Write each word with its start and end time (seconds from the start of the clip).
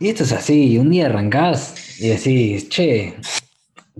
Y 0.00 0.10
esto 0.10 0.22
es 0.22 0.32
así, 0.32 0.78
un 0.78 0.90
día 0.90 1.06
arrancás 1.06 2.00
y 2.00 2.08
decís, 2.08 2.68
che, 2.68 3.16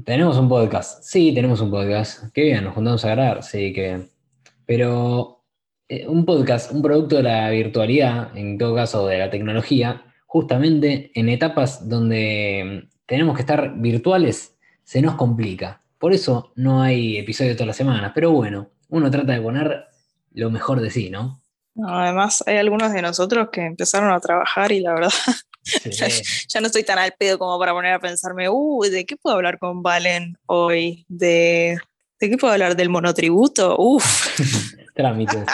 tenemos 0.04 0.38
un 0.38 0.48
podcast. 0.48 1.02
Sí, 1.02 1.34
tenemos 1.34 1.60
un 1.60 1.72
podcast. 1.72 2.32
Qué 2.32 2.42
bien, 2.42 2.62
nos 2.62 2.74
juntamos 2.74 3.04
a 3.04 3.10
grabar. 3.10 3.42
Sí, 3.42 3.72
qué 3.72 3.80
bien. 3.80 4.10
Pero 4.64 5.42
eh, 5.88 6.06
un 6.06 6.24
podcast, 6.24 6.70
un 6.70 6.82
producto 6.82 7.16
de 7.16 7.24
la 7.24 7.50
virtualidad, 7.50 8.36
en 8.36 8.58
todo 8.58 8.76
caso 8.76 9.08
de 9.08 9.18
la 9.18 9.28
tecnología, 9.28 10.04
justamente 10.26 11.10
en 11.14 11.28
etapas 11.28 11.88
donde 11.88 12.88
tenemos 13.04 13.34
que 13.34 13.42
estar 13.42 13.74
virtuales, 13.76 14.56
se 14.84 15.02
nos 15.02 15.16
complica. 15.16 15.82
Por 15.98 16.12
eso 16.12 16.52
no 16.54 16.80
hay 16.80 17.18
episodio 17.18 17.54
todas 17.54 17.66
las 17.66 17.76
semanas. 17.76 18.12
Pero 18.14 18.30
bueno, 18.30 18.68
uno 18.88 19.10
trata 19.10 19.32
de 19.32 19.40
poner 19.40 19.86
lo 20.32 20.48
mejor 20.48 20.80
de 20.80 20.90
sí, 20.90 21.10
¿no? 21.10 21.40
además, 21.86 22.42
hay 22.46 22.56
algunos 22.56 22.92
de 22.92 23.02
nosotros 23.02 23.50
que 23.52 23.64
empezaron 23.64 24.12
a 24.12 24.20
trabajar 24.20 24.72
y 24.72 24.80
la 24.80 24.94
verdad 24.94 25.12
ya, 26.48 26.60
no 26.60 26.66
estoy 26.66 26.84
tan 26.84 26.98
al 26.98 27.12
pedo 27.18 27.38
como 27.38 27.58
para 27.58 27.72
poner 27.72 27.94
a 27.94 28.00
pensarme, 28.00 28.48
uh, 28.48 28.82
¿de 28.84 29.04
qué 29.04 29.16
puedo 29.16 29.36
hablar 29.36 29.58
con 29.58 29.82
Valen 29.82 30.36
hoy? 30.46 31.04
¿De, 31.08 31.78
¿de 32.20 32.30
qué 32.30 32.36
puedo 32.36 32.52
hablar? 32.52 32.76
¿Del 32.76 32.88
monotributo? 32.88 33.76
Uf. 33.78 34.04
Trámites. 34.94 35.46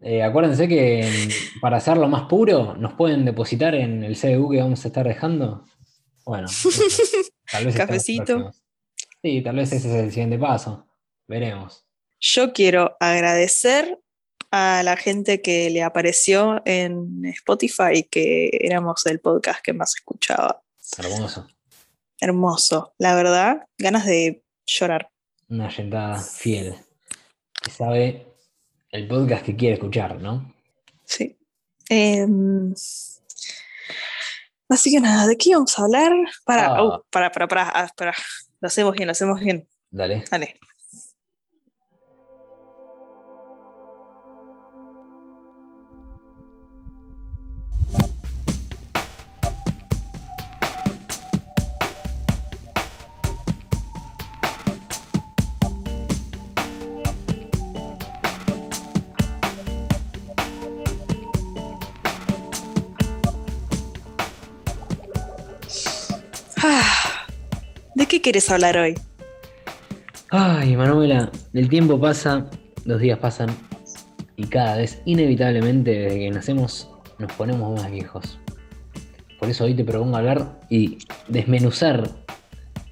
Eh, 0.00 0.22
acuérdense 0.22 0.68
que 0.68 1.02
mm, 1.02 1.60
para 1.60 1.78
hacerlo 1.78 2.08
más 2.08 2.28
puro, 2.28 2.76
nos 2.76 2.92
pueden 2.92 3.24
depositar 3.24 3.74
en 3.74 4.04
el 4.04 4.16
CDU 4.16 4.50
que 4.50 4.58
vamos 4.58 4.84
a 4.84 4.88
estar 4.88 5.06
dejando. 5.06 5.64
Bueno, 6.24 6.48
tal 7.52 7.64
vez 7.64 7.76
cafecito. 7.76 8.52
Sí, 9.22 9.42
tal 9.42 9.56
vez 9.56 9.72
ese 9.72 9.88
es 9.88 10.04
el 10.04 10.10
siguiente 10.10 10.38
paso. 10.38 10.86
Veremos. 11.26 11.86
Yo 12.20 12.52
quiero 12.52 12.96
agradecer 13.00 13.98
a 14.50 14.82
la 14.82 14.96
gente 14.96 15.42
que 15.42 15.70
le 15.70 15.82
apareció 15.82 16.62
en 16.64 17.24
Spotify 17.26 18.02
que 18.10 18.50
éramos 18.60 19.04
el 19.06 19.20
podcast 19.20 19.60
que 19.62 19.72
más 19.72 19.94
escuchaba. 19.96 20.62
Hermoso. 20.98 21.46
Hermoso, 22.20 22.94
la 22.98 23.14
verdad, 23.14 23.66
ganas 23.78 24.06
de 24.06 24.42
llorar. 24.66 25.10
Una 25.48 25.70
sentada 25.70 26.18
fiel, 26.18 26.74
que 27.62 27.70
sabe 27.70 28.26
el 28.90 29.06
podcast 29.06 29.44
que 29.44 29.56
quiere 29.56 29.74
escuchar, 29.74 30.20
¿no? 30.20 30.54
Sí. 31.04 31.38
Em, 31.88 32.72
así 34.68 34.90
que 34.90 35.00
nada, 35.00 35.26
¿de 35.26 35.36
qué 35.36 35.54
vamos 35.54 35.78
a 35.78 35.82
hablar? 35.82 36.12
Para, 36.44 36.74
ah. 36.74 37.02
para, 37.10 37.30
para, 37.30 37.48
para, 37.48 37.68
ah, 37.68 37.92
para, 37.96 38.14
Lo 38.60 38.68
hacemos 38.68 38.94
bien, 38.94 39.06
lo 39.06 39.12
hacemos 39.12 39.40
bien. 39.40 39.68
Dale. 39.90 40.24
Dale. 40.30 40.58
Quieres 68.26 68.50
hablar 68.50 68.76
hoy? 68.76 68.98
Ay, 70.30 70.76
Manuela, 70.76 71.30
el 71.54 71.68
tiempo 71.68 72.00
pasa, 72.00 72.50
los 72.84 73.00
días 73.00 73.20
pasan 73.20 73.56
y 74.34 74.48
cada 74.48 74.78
vez, 74.78 75.00
inevitablemente, 75.04 75.92
desde 75.92 76.18
que 76.18 76.30
nacemos, 76.32 76.90
nos 77.20 77.32
ponemos 77.34 77.80
más 77.80 77.88
viejos. 77.88 78.40
Por 79.38 79.48
eso 79.48 79.62
hoy 79.62 79.74
te 79.74 79.84
propongo 79.84 80.16
hablar 80.16 80.58
y 80.68 80.98
desmenuzar 81.28 82.10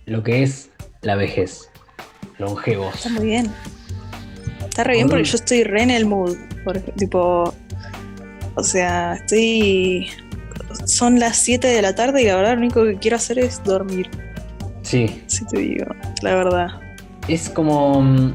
lo 0.06 0.22
que 0.22 0.44
es 0.44 0.70
la 1.02 1.16
vejez. 1.16 1.68
Longevos. 2.38 2.94
Está 2.94 3.08
muy 3.08 3.26
bien. 3.26 3.52
Está 4.68 4.84
re 4.84 4.94
bien 4.94 5.08
porque 5.08 5.24
yo 5.24 5.36
estoy 5.36 5.64
re 5.64 5.82
en 5.82 5.90
el 5.90 6.06
mood. 6.06 6.36
Porque, 6.62 6.92
tipo, 6.92 7.52
o 8.54 8.62
sea, 8.62 9.14
estoy. 9.14 10.06
Son 10.86 11.18
las 11.18 11.38
7 11.38 11.66
de 11.66 11.82
la 11.82 11.96
tarde 11.96 12.22
y 12.22 12.26
la 12.26 12.36
verdad 12.36 12.52
lo 12.52 12.58
único 12.58 12.84
que 12.84 12.96
quiero 12.98 13.16
hacer 13.16 13.40
es 13.40 13.64
dormir. 13.64 14.08
Sí. 14.84 15.24
Sí 15.26 15.44
te 15.46 15.58
digo, 15.58 15.86
la 16.22 16.36
verdad. 16.36 16.68
Es 17.26 17.50
como... 17.50 18.00
Mm, 18.00 18.34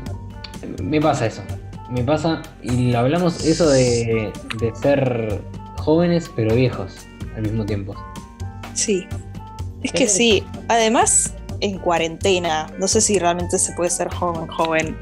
me 0.84 1.00
pasa 1.00 1.28
eso. 1.28 1.42
Me 1.90 2.04
pasa, 2.04 2.42
y 2.62 2.92
lo 2.92 3.00
hablamos, 3.00 3.46
eso 3.46 3.68
de, 3.70 4.32
de 4.60 4.76
ser 4.76 5.42
jóvenes 5.78 6.30
pero 6.36 6.54
viejos 6.54 6.94
al 7.36 7.44
mismo 7.44 7.66
tiempo. 7.66 7.96
Sí. 8.74 9.08
Es 9.82 9.94
que 9.94 10.08
sí. 10.08 10.44
Además, 10.68 11.34
en 11.62 11.78
cuarentena. 11.80 12.72
No 12.80 12.88
sé 12.88 13.02
si 13.02 13.20
realmente 13.20 13.58
se 13.60 13.74
puede 13.74 13.90
ser 13.90 14.14
joven, 14.14 14.48
joven 14.48 14.98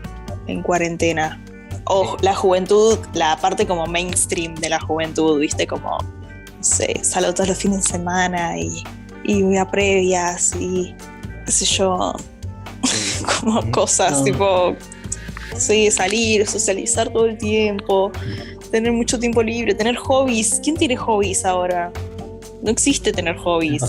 en 0.47 0.61
cuarentena. 0.61 1.43
O 1.85 2.17
la 2.21 2.35
juventud, 2.35 2.97
la 3.13 3.37
parte 3.37 3.65
como 3.65 3.85
mainstream 3.85 4.55
de 4.55 4.69
la 4.69 4.79
juventud, 4.79 5.39
viste, 5.39 5.65
como, 5.65 5.97
no 5.97 6.63
sé, 6.63 7.01
salgo 7.03 7.33
todos 7.33 7.49
los 7.49 7.57
fines 7.57 7.83
de 7.83 7.89
semana 7.89 8.59
y, 8.59 8.83
y 9.23 9.41
voy 9.41 9.57
a 9.57 9.69
previas 9.69 10.53
y 10.55 10.93
qué 11.47 11.53
sé 11.53 11.65
yo, 11.65 12.13
como 13.39 13.71
cosas 13.71 14.21
tipo, 14.23 14.75
sí, 15.55 15.89
salir, 15.89 16.45
socializar 16.45 17.09
todo 17.09 17.25
el 17.25 17.37
tiempo, 17.37 18.11
tener 18.69 18.91
mucho 18.91 19.17
tiempo 19.17 19.41
libre, 19.41 19.73
tener 19.73 19.95
hobbies. 19.95 20.59
¿Quién 20.61 20.75
tiene 20.75 20.97
hobbies 20.97 21.45
ahora? 21.45 21.91
No 22.61 22.69
existe 22.69 23.13
tener 23.13 23.37
hobbies. 23.37 23.81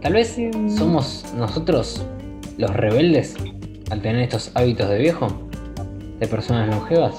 Tal 0.00 0.12
vez 0.14 0.36
somos 0.74 1.26
nosotros 1.36 2.02
los 2.56 2.70
rebeldes 2.74 3.34
al 3.90 4.00
tener 4.00 4.22
estos 4.22 4.50
hábitos 4.54 4.88
de 4.88 4.98
viejo, 4.98 5.28
de 6.18 6.26
personas 6.26 6.68
longevas, 6.74 7.14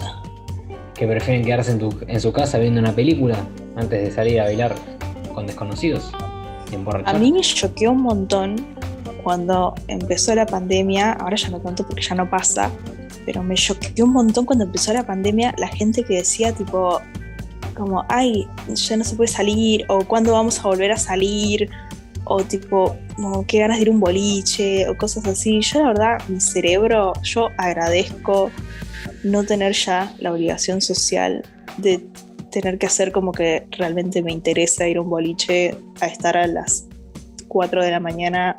que 0.95 1.05
prefieren 1.05 1.45
quedarse 1.45 1.73
en, 1.73 1.87
en 2.07 2.19
su 2.19 2.33
casa 2.33 2.57
viendo 2.57 2.79
una 2.79 2.95
película 2.95 3.37
antes 3.75 4.01
de 4.01 4.11
salir 4.11 4.41
a 4.41 4.45
bailar 4.45 4.73
con 5.35 5.45
desconocidos. 5.45 6.11
A 7.05 7.13
mí 7.13 7.31
me 7.31 7.41
choqueó 7.41 7.91
un 7.91 8.01
montón 8.01 8.78
cuando 9.23 9.75
empezó 9.87 10.33
la 10.35 10.45
pandemia, 10.45 11.13
ahora 11.13 11.35
ya 11.35 11.49
no 11.49 11.59
tanto 11.59 11.85
porque 11.85 12.01
ya 12.01 12.15
no 12.15 12.29
pasa, 12.29 12.71
pero 13.25 13.43
me 13.43 13.55
choqueó 13.55 14.05
un 14.05 14.13
montón 14.13 14.45
cuando 14.45 14.65
empezó 14.65 14.93
la 14.93 15.05
pandemia 15.05 15.53
la 15.57 15.67
gente 15.67 16.03
que 16.03 16.15
decía 16.15 16.51
tipo, 16.53 17.01
como, 17.75 18.05
ay, 18.09 18.47
ya 18.73 18.97
no 18.97 19.03
se 19.03 19.15
puede 19.15 19.29
salir, 19.29 19.85
o 19.87 20.03
cuándo 20.03 20.33
vamos 20.33 20.59
a 20.59 20.63
volver 20.63 20.91
a 20.91 20.97
salir, 20.97 21.69
o 22.25 22.43
tipo, 22.43 22.95
como, 23.15 23.45
qué 23.47 23.59
ganas 23.59 23.77
de 23.77 23.83
ir 23.83 23.89
un 23.89 23.99
boliche, 23.99 24.87
o 24.89 24.97
cosas 24.97 25.25
así. 25.25 25.61
Yo 25.61 25.79
la 25.79 25.87
verdad, 25.87 26.17
mi 26.27 26.39
cerebro, 26.39 27.13
yo 27.23 27.49
agradezco 27.57 28.51
no 29.23 29.43
tener 29.43 29.73
ya 29.73 30.13
la 30.19 30.31
obligación 30.31 30.81
social 30.81 31.43
de 31.77 32.05
tener 32.51 32.77
que 32.77 32.87
hacer 32.87 33.11
como 33.11 33.31
que 33.31 33.67
realmente 33.71 34.21
me 34.21 34.31
interesa 34.31 34.87
ir 34.87 34.97
a 34.97 35.01
un 35.01 35.09
boliche 35.09 35.75
a 36.01 36.07
estar 36.07 36.35
a 36.35 36.47
las 36.47 36.87
4 37.47 37.83
de 37.83 37.91
la 37.91 37.99
mañana 37.99 38.55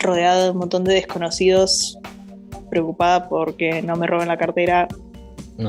rodeada 0.00 0.44
de 0.44 0.50
un 0.50 0.58
montón 0.58 0.84
de 0.84 0.94
desconocidos, 0.94 1.98
preocupada 2.70 3.28
porque 3.28 3.82
no 3.82 3.96
me 3.96 4.06
roben 4.06 4.28
la 4.28 4.36
cartera, 4.36 4.88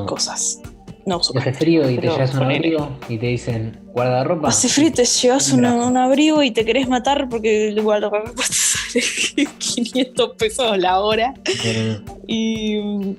cosas. 0.06 0.62
No, 1.06 1.18
Hace 1.18 1.54
frío 1.54 1.90
y 1.90 1.98
te 1.98 2.08
llevas 2.08 2.36
un 2.36 2.44
abrigo 2.44 2.90
y 3.10 3.18
te 3.18 3.26
dicen 3.28 3.80
guardarropa. 3.92 4.50
Hace 4.50 4.70
frío 4.70 4.92
te 4.94 5.04
llevas 5.04 5.52
un, 5.52 5.66
abrigo 5.66 6.44
y 6.44 6.52
te 6.52 6.64
querés 6.64 6.88
matar 6.88 7.28
porque 7.28 7.70
el 7.70 7.82
guardarropa 7.82 8.32
te 8.36 9.02
sale 9.02 9.48
500 9.58 10.36
pesos 10.38 10.78
la 10.78 11.00
hora. 11.00 11.34
Y, 12.28 13.16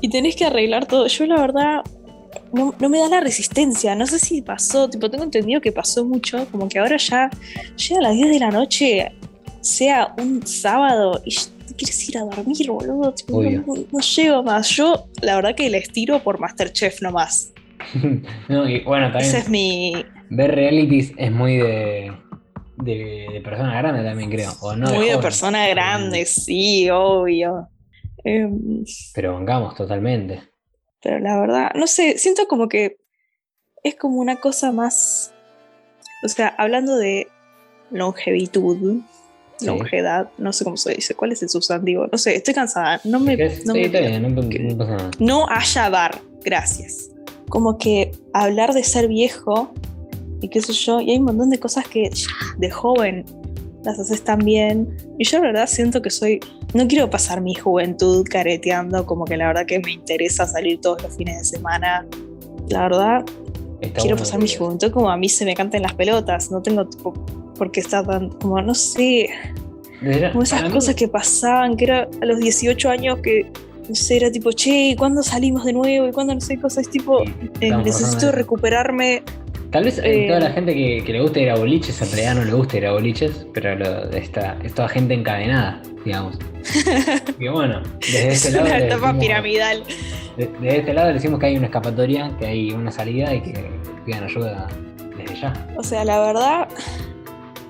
y 0.00 0.08
tenés 0.10 0.34
que 0.34 0.44
arreglar 0.44 0.86
todo. 0.86 1.06
Yo 1.06 1.24
la 1.26 1.40
verdad 1.40 1.82
no, 2.52 2.74
no, 2.80 2.88
me 2.88 2.98
da 2.98 3.08
la 3.08 3.20
resistencia. 3.20 3.94
No 3.94 4.06
sé 4.06 4.18
si 4.18 4.42
pasó, 4.42 4.90
tipo, 4.90 5.08
tengo 5.08 5.22
entendido 5.22 5.60
que 5.60 5.70
pasó 5.70 6.04
mucho, 6.04 6.46
como 6.50 6.68
que 6.68 6.80
ahora 6.80 6.96
ya 6.96 7.30
llega 7.76 8.00
a 8.00 8.02
las 8.02 8.14
10 8.14 8.28
de 8.28 8.38
la 8.40 8.50
noche 8.50 9.12
sea 9.60 10.14
un 10.18 10.46
sábado 10.46 11.20
y 11.24 11.34
quieres 11.74 12.08
ir 12.08 12.18
a 12.18 12.22
dormir, 12.22 12.70
boludo. 12.70 13.14
no, 13.28 14.00
llego 14.00 14.42
más. 14.42 14.68
Yo, 14.70 15.08
la 15.22 15.36
verdad, 15.36 15.54
que 15.54 15.70
les 15.70 15.90
tiro 15.90 16.22
por 16.22 16.38
Masterchef 16.38 17.02
nomás. 17.02 17.52
no, 18.48 18.68
y 18.68 18.80
bueno, 18.80 19.06
también. 19.06 19.28
Ese 19.28 19.38
es 19.38 19.48
mi. 19.48 20.04
Ver 20.30 20.54
realities 20.54 21.12
es 21.16 21.32
muy 21.32 21.56
de. 21.56 22.12
De, 22.76 23.42
persona 23.44 23.76
grande 23.76 24.02
también 24.02 24.30
creo. 24.30 24.52
¿o 24.62 24.74
no 24.74 24.90
muy 24.94 25.10
de, 25.10 25.18
persona 25.18 25.68
grande, 25.68 26.24
sí, 26.24 26.88
obvio. 26.88 27.68
Em, 28.24 28.84
pero 29.14 29.36
vengamos 29.36 29.74
totalmente. 29.74 30.42
Pero 31.02 31.18
la 31.18 31.38
verdad, 31.38 31.72
no 31.74 31.86
sé, 31.86 32.16
siento 32.16 32.46
como 32.48 32.68
que 32.68 32.96
es 33.82 33.96
como 33.96 34.16
una 34.16 34.36
cosa 34.36 34.72
más. 34.72 35.34
O 36.24 36.28
sea, 36.28 36.48
hablando 36.56 36.96
de 36.96 37.28
longevitud, 37.90 39.02
longedad, 39.62 40.30
no 40.38 40.52
sé 40.52 40.64
cómo 40.64 40.76
se 40.76 40.94
dice, 40.94 41.14
¿cuál 41.14 41.32
es 41.32 41.42
el 41.42 41.48
sustantivo? 41.48 42.06
No 42.10 42.18
sé, 42.18 42.36
estoy 42.36 42.54
cansada, 42.54 43.00
no 43.04 43.20
me... 43.20 43.36
No, 43.64 43.74
me, 43.74 43.88
no, 43.88 44.78
pasa 44.78 44.96
nada. 44.96 45.10
no 45.18 45.46
haya 45.48 45.88
bar, 45.88 46.20
gracias. 46.44 47.10
Como 47.48 47.78
que 47.78 48.12
hablar 48.32 48.72
de 48.74 48.84
ser 48.84 49.08
viejo 49.08 49.72
y 50.40 50.48
qué 50.48 50.60
sé 50.62 50.72
yo, 50.72 51.00
y 51.00 51.10
hay 51.10 51.18
un 51.18 51.24
montón 51.24 51.50
de 51.50 51.58
cosas 51.58 51.86
que 51.86 52.10
de 52.58 52.70
joven 52.70 53.24
las 53.84 53.98
haces 53.98 54.22
tan 54.22 54.38
bien. 54.40 54.96
Y 55.18 55.24
yo 55.24 55.38
la 55.38 55.46
verdad 55.46 55.66
siento 55.66 56.02
que 56.02 56.10
soy, 56.10 56.40
no 56.74 56.86
quiero 56.86 57.10
pasar 57.10 57.40
mi 57.40 57.54
juventud 57.54 58.26
careteando, 58.28 59.06
como 59.06 59.24
que 59.24 59.36
la 59.36 59.48
verdad 59.48 59.66
que 59.66 59.78
me 59.78 59.92
interesa 59.92 60.46
salir 60.46 60.80
todos 60.80 61.02
los 61.02 61.16
fines 61.16 61.38
de 61.38 61.44
semana. 61.44 62.06
La 62.68 62.82
verdad, 62.82 63.24
quiero 64.00 64.16
pasar 64.16 64.40
mi 64.40 64.48
juventud 64.48 64.90
como 64.90 65.10
a 65.10 65.16
mí 65.16 65.28
se 65.28 65.44
me 65.44 65.54
canten 65.54 65.82
las 65.82 65.94
pelotas, 65.94 66.50
no 66.50 66.62
tengo 66.62 66.86
tipo, 66.86 67.12
por 67.60 67.70
qué 67.70 67.80
estar 67.80 68.06
tan, 68.06 68.30
como 68.30 68.58
no 68.62 68.74
sé, 68.74 69.28
como 70.32 70.44
esas 70.44 70.72
cosas 70.72 70.94
que 70.94 71.08
pasaban, 71.08 71.76
que 71.76 71.84
era 71.84 72.08
a 72.22 72.24
los 72.24 72.38
18 72.38 72.88
años 72.88 73.18
que 73.20 73.52
no 73.86 73.94
sé, 73.94 74.16
era 74.16 74.30
tipo, 74.30 74.50
che, 74.52 74.94
¿cuándo 74.96 75.22
salimos 75.22 75.66
de 75.66 75.74
nuevo? 75.74 76.08
¿Y 76.08 76.12
cuándo 76.12 76.34
no 76.34 76.40
sé 76.40 76.58
cosas? 76.58 76.88
Tipo, 76.88 77.22
eh, 77.60 77.76
necesito 77.84 78.32
recuperarme 78.32 79.22
Tal 79.70 79.84
vez 79.84 80.00
eh, 80.02 80.26
toda 80.26 80.40
la 80.40 80.50
gente 80.52 80.72
que, 80.74 81.12
le 81.12 81.20
gusta 81.20 81.38
ir 81.38 81.50
a 81.50 81.56
boliches, 81.56 82.00
en 82.00 82.10
realidad 82.10 82.34
no 82.36 82.44
le 82.44 82.52
gusta 82.54 82.78
ir 82.78 82.86
a 82.86 82.92
boliches, 82.92 83.46
pero 83.52 83.76
lo, 83.76 84.10
esta, 84.10 84.56
es 84.64 84.74
toda 84.74 84.88
gente 84.88 85.12
encadenada, 85.12 85.82
digamos. 86.02 86.38
y 87.38 87.48
bueno, 87.48 87.82
desde 88.00 88.28
este 88.28 88.50
lado. 88.52 88.64
Una 88.64 88.78
etapa 88.78 89.18
piramidal. 89.18 89.84
desde 90.36 90.78
este 90.78 90.94
lado 90.94 91.08
le 91.08 91.14
decimos 91.14 91.38
que 91.38 91.46
hay 91.46 91.56
una 91.56 91.66
escapatoria, 91.66 92.34
que 92.38 92.46
hay 92.46 92.72
una 92.72 92.90
salida 92.90 93.34
y 93.34 93.42
que 93.42 93.70
pidan 94.06 94.24
ayuda 94.24 94.66
desde 95.16 95.40
ya. 95.40 95.68
O 95.76 95.84
sea, 95.84 96.04
la 96.04 96.18
verdad, 96.20 96.68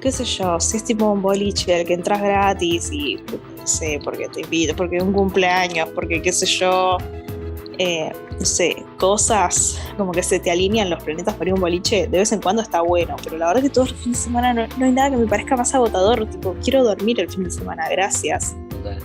qué 0.00 0.10
sé 0.10 0.24
yo, 0.24 0.58
si 0.60 0.76
es 0.76 0.84
tipo 0.84 1.10
un 1.10 1.22
boliche 1.22 1.80
el 1.80 1.86
que 1.86 1.94
entras 1.94 2.20
gratis 2.22 2.90
y 2.92 3.16
no 3.58 3.66
sé, 3.66 4.00
porque 4.02 4.28
te 4.28 4.40
invito, 4.40 4.74
porque 4.74 4.96
es 4.96 5.02
un 5.02 5.12
cumpleaños, 5.12 5.88
porque 5.94 6.22
qué 6.22 6.32
sé 6.32 6.46
yo 6.46 6.96
eh, 7.82 8.12
no 8.38 8.44
sé, 8.44 8.76
cosas 8.98 9.80
como 9.96 10.12
que 10.12 10.22
se 10.22 10.38
te 10.38 10.50
alinean 10.50 10.90
los 10.90 11.02
planetas 11.02 11.32
para 11.32 11.48
ir 11.48 11.52
a 11.52 11.54
un 11.54 11.62
boliche, 11.62 12.08
de 12.08 12.18
vez 12.18 12.30
en 12.30 12.42
cuando 12.42 12.60
está 12.60 12.82
bueno, 12.82 13.16
pero 13.24 13.38
la 13.38 13.46
verdad 13.46 13.64
es 13.64 13.70
que 13.70 13.74
todos 13.74 13.92
los 13.92 14.00
fines 14.00 14.18
de 14.18 14.24
semana 14.24 14.52
no, 14.52 14.84
hay 14.84 14.92
nada 14.92 15.08
que 15.08 15.16
me 15.16 15.26
parezca 15.26 15.56
más 15.56 15.74
agotador, 15.74 16.26
tipo, 16.26 16.54
quiero 16.62 16.84
dormir 16.84 17.18
el 17.20 17.30
fin 17.30 17.44
de 17.44 17.50
semana, 17.50 17.88
gracias. 17.88 18.54
Total. 18.68 18.98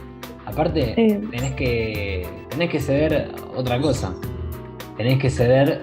Aparte, 0.45 0.93
eh. 0.97 1.21
tenés, 1.31 1.53
que, 1.53 2.27
tenés 2.49 2.69
que 2.69 2.81
ceder 2.81 3.31
otra 3.55 3.79
cosa, 3.79 4.13
tenés 4.97 5.19
que 5.19 5.29
ceder, 5.29 5.81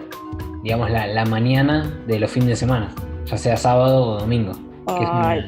digamos, 0.62 0.90
la, 0.90 1.24
mañana 1.24 1.98
de 2.06 2.18
los 2.18 2.30
fines 2.30 2.48
de 2.50 2.56
semana, 2.56 2.94
ya 3.24 3.38
sea 3.38 3.56
sábado 3.56 4.04
o 4.04 4.20
domingo. 4.20 4.52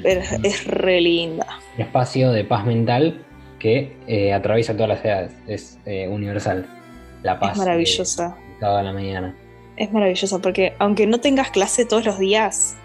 Es, 0.05 0.67
re 0.67 1.01
linda. 1.01 1.47
Un 1.77 1.83
espacio 1.83 2.31
de 2.33 2.45
paz 2.45 2.65
mental 2.67 3.25
que 3.59 3.97
eh, 4.07 4.33
atraviesa 4.33 4.75
todas 4.75 4.89
las 4.91 5.05
edades, 5.05 5.33
es 5.47 5.79
universal 6.09 6.67
la 7.25 7.39
paz. 7.41 7.53
Es 7.53 7.59
maravillosa. 7.59 8.37
Toda 8.61 8.83
la 8.83 8.93
mañana. 8.93 9.35
Es 9.77 9.93
maravillosa 9.93 10.39
porque 10.39 10.75
aunque 10.79 11.07
no 11.07 11.19
tengas 11.19 11.51
clase 11.51 11.85
todos 11.85 12.05
los 12.05 12.19
días, 12.19 12.77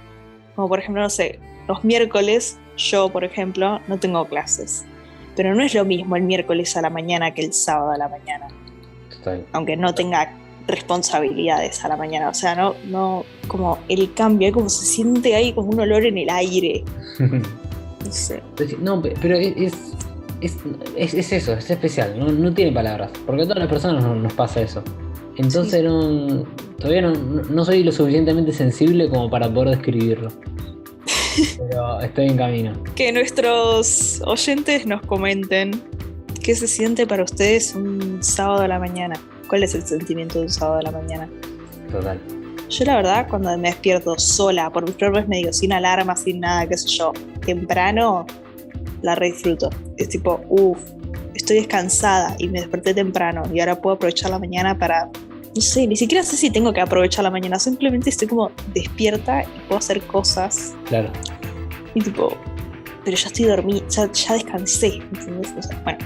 como 0.56 0.68
por 0.68 0.80
ejemplo, 0.80 1.04
no 1.04 1.10
sé, 1.10 1.40
los 1.68 1.84
miércoles, 1.84 2.58
yo 2.78 3.10
por 3.10 3.24
ejemplo, 3.24 3.80
no 3.88 4.00
tengo 4.00 4.26
clases. 4.26 4.86
Pero 5.36 5.54
no 5.54 5.62
es 5.62 5.76
lo 5.76 5.86
mismo 5.86 6.16
el 6.16 6.24
miércoles 6.24 6.76
a 6.76 6.82
la 6.82 6.90
mañana 6.90 7.34
que 7.34 7.46
el 7.46 7.54
sábado 7.54 7.92
a 7.92 7.98
la 7.98 8.10
mañana. 8.10 8.48
Total. 9.12 9.46
Aunque 9.52 9.78
no 9.78 9.94
tenga 9.94 10.34
responsabilidades 10.70 11.84
a 11.84 11.90
la 11.90 11.98
mañana. 11.98 12.30
O 12.30 12.34
sea, 12.34 12.56
no, 12.56 12.76
no, 12.86 13.26
como 13.48 13.80
el 13.90 14.14
cambio, 14.14 14.52
como 14.52 14.70
se 14.70 14.86
siente 14.86 15.36
ahí 15.36 15.54
como 15.54 15.70
un 15.70 15.80
olor 15.80 16.06
en 16.06 16.18
el 16.18 16.30
aire. 16.30 16.84
no 17.20 18.12
sé. 18.12 18.42
No, 18.80 19.02
pero 19.02 19.36
es, 19.36 19.74
es, 20.42 20.58
es, 20.96 21.32
eso, 21.32 21.54
es 21.54 21.70
especial, 21.70 22.16
no, 22.18 22.54
tiene 22.54 22.72
palabras, 22.72 23.12
porque 23.26 23.44
a 23.44 23.46
todas 23.46 23.60
las 23.60 23.68
personas 23.68 24.04
nos, 24.04 24.34
pasa 24.34 24.62
eso. 24.62 24.84
Entonces 25.38 25.84
no, 25.84 26.46
todavía 26.78 27.02
no, 27.02 27.66
soy 27.66 27.84
lo 27.84 27.92
suficientemente 27.92 28.52
sensible 28.52 29.10
como 29.10 29.30
para 29.30 29.52
poder 29.54 29.70
describirlo. 29.78 30.30
Pero 31.58 32.02
estoy 32.02 32.28
en 32.28 32.38
camino. 32.38 32.84
Que 32.96 33.12
nuestros 33.12 34.22
oyentes 34.26 34.86
nos 34.86 35.02
comenten 35.02 35.82
qué 36.44 36.56
se 36.56 36.68
siente 36.68 37.08
para 37.08 37.24
ustedes 37.24 37.76
un 37.76 38.22
sábado 38.22 38.64
a 38.64 38.68
la 38.68 38.80
mañana. 38.80 39.16
¿Cuál 39.50 39.64
es 39.64 39.74
el 39.74 39.84
sentimiento 39.86 40.36
de 40.40 40.46
un 40.46 40.50
sábado 40.50 40.80
a 40.80 40.82
la 40.84 40.92
mañana? 40.92 41.28
Total. 41.92 42.20
Yo 42.70 42.86
la 42.86 42.98
verdad, 42.98 43.28
cuando 43.28 43.58
me 43.58 43.70
despierto 43.70 44.18
sola, 44.20 44.70
por 44.70 44.84
mis 44.86 44.94
propios 44.94 45.28
medios, 45.28 45.58
sin 45.58 45.74
alarma, 45.74 46.16
sin 46.16 46.40
nada, 46.40 46.68
qué 46.68 46.78
sé 46.78 46.88
yo, 46.88 47.12
temprano, 47.44 48.28
la 49.02 49.16
re 49.16 49.32
disfruto. 49.32 49.72
Es 49.98 50.10
tipo, 50.10 50.40
uff, 50.50 50.78
estoy 51.34 51.58
descansada 51.58 52.36
y 52.38 52.48
me 52.48 52.60
desperté 52.60 52.94
temprano 52.94 53.42
y 53.52 53.60
ahora 53.60 53.82
puedo 53.82 53.96
aprovechar 53.96 54.30
la 54.30 54.38
mañana 54.38 54.78
para, 54.78 55.10
no 55.56 55.62
sé, 55.62 55.88
ni 55.88 55.96
siquiera 55.96 56.24
sé 56.24 56.38
si 56.38 56.52
tengo 56.52 56.72
que 56.72 56.82
aprovechar 56.82 57.24
la 57.24 57.32
mañana, 57.32 57.58
simplemente 57.58 58.12
estoy 58.12 58.28
como 58.28 58.52
despierta 58.76 59.44
y 59.44 59.68
puedo 59.68 59.80
hacer 59.80 60.00
cosas. 60.02 60.76
Claro. 60.86 61.10
Y 61.96 62.02
tipo, 62.02 62.38
pero 63.04 63.18
ya 63.18 63.28
estoy 63.28 63.46
dormida, 63.46 63.84
ya, 63.88 64.06
descansé, 64.06 64.98
¿entiendes? 65.12 65.70
bueno, 65.84 66.00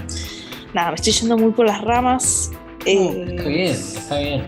nada, 0.72 0.92
me 0.92 0.94
estoy 0.94 1.12
yendo 1.12 1.36
muy 1.36 1.52
por 1.52 1.66
las 1.66 1.82
ramas. 1.82 2.50
Eh, 2.86 3.26
está 3.28 3.48
bien, 3.48 3.70
está 3.70 4.18
bien. 4.18 4.46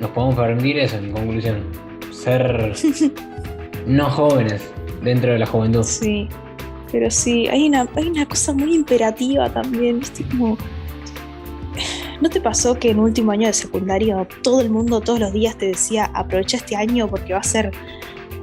Nos 0.00 0.10
podemos 0.10 0.34
permitir 0.36 0.78
eso 0.78 0.96
en 0.96 1.12
conclusión. 1.12 1.62
Ser 2.12 2.74
no 3.86 4.10
jóvenes 4.10 4.62
dentro 5.02 5.32
de 5.32 5.38
la 5.38 5.46
juventud. 5.46 5.82
Sí. 5.82 6.28
Pero 6.90 7.10
sí, 7.10 7.46
hay 7.48 7.68
una, 7.68 7.86
hay 7.96 8.08
una 8.08 8.26
cosa 8.26 8.52
muy 8.52 8.74
imperativa 8.74 9.50
también, 9.50 10.00
¿viste? 10.00 10.24
Como. 10.24 10.56
¿No 12.20 12.28
te 12.28 12.40
pasó 12.40 12.76
que 12.78 12.90
en 12.90 12.98
último 12.98 13.30
año 13.30 13.46
de 13.46 13.52
secundario 13.52 14.26
todo 14.42 14.60
el 14.60 14.70
mundo 14.70 15.00
todos 15.00 15.20
los 15.20 15.32
días 15.32 15.56
te 15.56 15.66
decía 15.66 16.10
aprovecha 16.14 16.56
este 16.56 16.74
año 16.74 17.08
porque 17.08 17.32
va 17.32 17.38
a 17.38 17.44
ser 17.44 17.70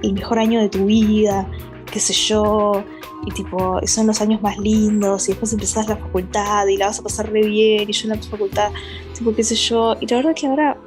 el 0.02 0.14
mejor 0.14 0.40
año 0.40 0.62
de 0.62 0.70
tu 0.70 0.86
vida, 0.86 1.46
qué 1.92 2.00
sé 2.00 2.14
yo, 2.14 2.86
y 3.26 3.32
tipo, 3.32 3.80
son 3.86 4.08
los 4.08 4.22
años 4.22 4.42
más 4.42 4.58
lindos, 4.58 5.28
y 5.28 5.32
después 5.32 5.54
empezás 5.54 5.88
la 5.88 5.98
facultad 5.98 6.68
y 6.68 6.78
la 6.78 6.88
vas 6.88 7.00
a 7.00 7.04
pasar 7.04 7.32
re 7.32 7.46
bien, 7.46 7.90
y 7.90 7.94
yo 7.94 8.04
en 8.12 8.20
la 8.20 8.24
facultad, 8.26 8.72
tipo, 9.18 9.34
qué 9.34 9.44
sé 9.44 9.56
yo, 9.56 9.96
y 10.00 10.08
la 10.08 10.18
verdad 10.18 10.36
que 10.36 10.48
ahora, 10.48 10.78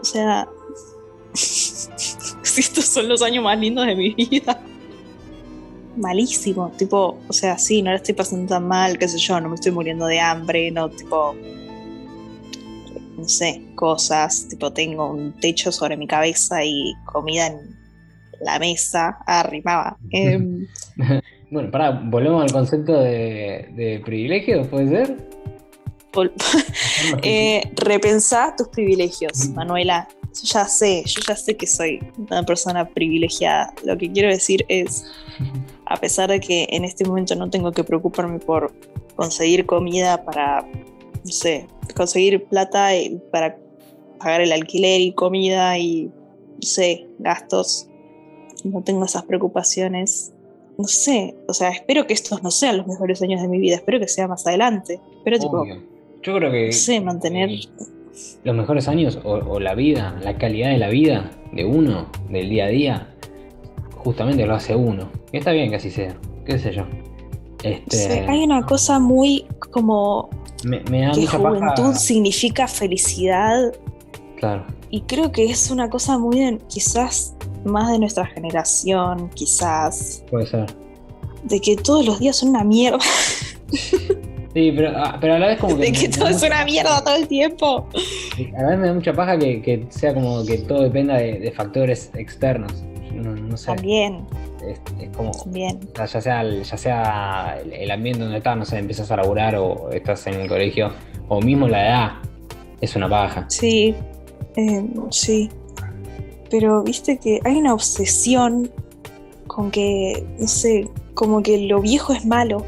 o 0.00 0.04
sea, 0.04 0.48
si 1.34 2.60
estos 2.60 2.84
son 2.84 3.08
los 3.08 3.22
años 3.22 3.44
más 3.44 3.58
lindos 3.58 3.86
de 3.86 3.94
mi 3.94 4.14
vida 4.14 4.60
malísimo. 5.96 6.70
Tipo, 6.76 7.18
o 7.26 7.32
sea, 7.32 7.58
sí, 7.58 7.82
no 7.82 7.90
la 7.90 7.96
estoy 7.96 8.14
pasando 8.14 8.46
tan 8.46 8.66
mal, 8.68 8.98
qué 8.98 9.08
sé 9.08 9.18
yo, 9.18 9.40
no 9.40 9.48
me 9.48 9.54
estoy 9.54 9.72
muriendo 9.72 10.06
de 10.06 10.20
hambre, 10.20 10.70
no, 10.70 10.88
tipo, 10.90 11.34
no 13.16 13.28
sé, 13.28 13.62
cosas. 13.74 14.48
Tipo, 14.48 14.72
tengo 14.72 15.10
un 15.10 15.32
techo 15.40 15.72
sobre 15.72 15.96
mi 15.96 16.06
cabeza 16.06 16.64
y 16.64 16.94
comida 17.04 17.48
en 17.48 17.76
la 18.40 18.58
mesa. 18.58 19.18
arrimaba. 19.26 19.96
Em, 20.10 20.66
bueno, 21.50 21.70
pará, 21.70 21.90
volvemos 22.04 22.42
al 22.42 22.52
concepto 22.52 22.92
de, 22.92 24.00
privilegio, 24.04 24.68
¿puede 24.68 24.88
ser? 24.88 25.36
eh, 27.22 27.62
repensá 27.76 28.54
tus 28.56 28.68
privilegios, 28.68 29.50
Manuela. 29.50 30.08
Yo 30.34 30.42
ya 30.44 30.64
sé, 30.66 31.02
yo 31.06 31.20
ya 31.26 31.36
sé 31.36 31.56
que 31.56 31.66
soy 31.66 32.00
una 32.16 32.42
persona 32.42 32.88
privilegiada. 32.88 33.72
Lo 33.84 33.96
que 33.96 34.10
quiero 34.10 34.28
decir 34.28 34.64
es, 34.68 35.04
a 35.86 35.96
pesar 35.96 36.30
de 36.30 36.40
que 36.40 36.66
en 36.70 36.84
este 36.84 37.04
momento 37.04 37.34
no 37.34 37.50
tengo 37.50 37.70
que 37.72 37.84
preocuparme 37.84 38.38
por 38.38 38.72
conseguir 39.14 39.66
comida 39.66 40.24
para, 40.24 40.62
no 40.62 41.32
sé, 41.32 41.66
conseguir 41.94 42.44
plata 42.44 42.90
para 43.30 43.58
pagar 44.18 44.40
el 44.40 44.52
alquiler 44.52 45.00
y 45.00 45.12
comida 45.12 45.78
y, 45.78 46.06
no 46.06 46.62
sé, 46.62 47.06
gastos, 47.18 47.88
no 48.64 48.82
tengo 48.82 49.04
esas 49.04 49.24
preocupaciones. 49.24 50.32
No 50.78 50.84
sé, 50.84 51.36
o 51.48 51.54
sea, 51.54 51.70
espero 51.70 52.06
que 52.06 52.12
estos 52.12 52.42
no 52.42 52.50
sean 52.50 52.78
los 52.78 52.86
mejores 52.86 53.22
años 53.22 53.40
de 53.40 53.48
mi 53.48 53.58
vida, 53.58 53.76
espero 53.76 53.98
que 53.98 54.08
sea 54.08 54.28
más 54.28 54.46
adelante. 54.46 55.00
Pero 55.24 55.38
tipo, 55.38 55.64
yo 55.64 56.34
creo 56.36 56.50
que... 56.50 56.66
No 56.66 56.72
sé, 56.72 57.00
mantener... 57.00 57.50
Los 58.44 58.56
mejores 58.56 58.88
años 58.88 59.18
o, 59.24 59.34
o 59.34 59.60
la 59.60 59.74
vida, 59.74 60.18
la 60.22 60.38
calidad 60.38 60.70
de 60.70 60.78
la 60.78 60.88
vida 60.88 61.30
de 61.52 61.64
uno, 61.64 62.08
del 62.30 62.48
día 62.48 62.64
a 62.64 62.68
día, 62.68 63.14
justamente 63.96 64.46
lo 64.46 64.54
hace 64.54 64.74
uno. 64.74 65.10
Y 65.32 65.38
está 65.38 65.52
bien 65.52 65.68
que 65.68 65.76
así 65.76 65.90
sea, 65.90 66.16
qué 66.44 66.58
sé 66.58 66.72
yo. 66.72 66.84
Este, 67.62 68.20
hay 68.28 68.44
una 68.44 68.64
cosa 68.64 68.98
muy 68.98 69.46
como 69.70 70.30
me, 70.64 70.82
que 71.12 71.26
juventud 71.26 71.94
significa 71.94 72.68
felicidad. 72.68 73.72
Claro. 74.36 74.64
Y 74.90 75.02
creo 75.02 75.32
que 75.32 75.46
es 75.46 75.70
una 75.70 75.90
cosa 75.90 76.18
muy 76.18 76.58
quizás 76.68 77.35
más 77.64 77.90
de 77.90 77.98
nuestra 77.98 78.26
generación, 78.26 79.30
quizás. 79.30 80.24
Puede 80.30 80.46
ser. 80.46 80.66
De 81.44 81.60
que 81.60 81.76
todos 81.76 82.06
los 82.06 82.18
días 82.18 82.36
son 82.36 82.50
una 82.50 82.64
mierda. 82.64 82.98
Sí, 84.54 84.72
pero, 84.74 84.90
ah, 84.96 85.18
pero 85.20 85.34
a 85.34 85.38
la 85.38 85.48
vez 85.48 85.58
como 85.58 85.76
que... 85.76 85.82
De 85.86 85.92
que 85.92 86.08
todo 86.08 86.28
es 86.28 86.42
una 86.42 86.64
mierda 86.64 87.04
todo 87.04 87.16
el 87.16 87.28
tiempo. 87.28 87.86
A 88.56 88.62
la 88.62 88.70
vez 88.70 88.78
me 88.78 88.86
da 88.86 88.94
mucha 88.94 89.12
paja 89.12 89.38
que, 89.38 89.86
sea 89.90 90.14
como 90.14 90.44
que 90.46 90.56
todo 90.58 90.82
dependa 90.82 91.18
de 91.18 91.52
factores 91.54 92.10
externos 92.14 92.72
no, 93.22 93.56
sé. 93.56 93.66
También. 93.66 94.26
Es, 94.66 94.80
como. 95.16 95.32
Ya 95.94 96.06
sea, 96.06 96.42
ya 96.42 96.76
sea 96.76 97.60
el 97.70 97.90
ambiente 97.90 98.22
donde 98.22 98.38
estás, 98.38 98.56
no 98.56 98.64
sé, 98.64 98.78
empiezas 98.78 99.10
a 99.10 99.16
laburar 99.16 99.56
o 99.56 99.90
estás 99.90 100.26
en 100.26 100.34
el 100.34 100.48
colegio, 100.48 100.92
o 101.28 101.40
mismo 101.40 101.68
la 101.68 101.86
edad, 101.86 102.12
es 102.80 102.96
una 102.96 103.08
paja. 103.08 103.46
Sí, 103.48 103.94
eh, 104.56 104.84
sí. 105.10 105.50
Pero 106.50 106.82
viste 106.82 107.18
que 107.18 107.40
hay 107.44 107.56
una 107.56 107.74
obsesión 107.74 108.70
con 109.46 109.70
que, 109.70 110.24
no 110.38 110.46
sé, 110.48 110.88
como 111.14 111.42
que 111.42 111.58
lo 111.66 111.80
viejo 111.80 112.12
es 112.12 112.24
malo. 112.26 112.64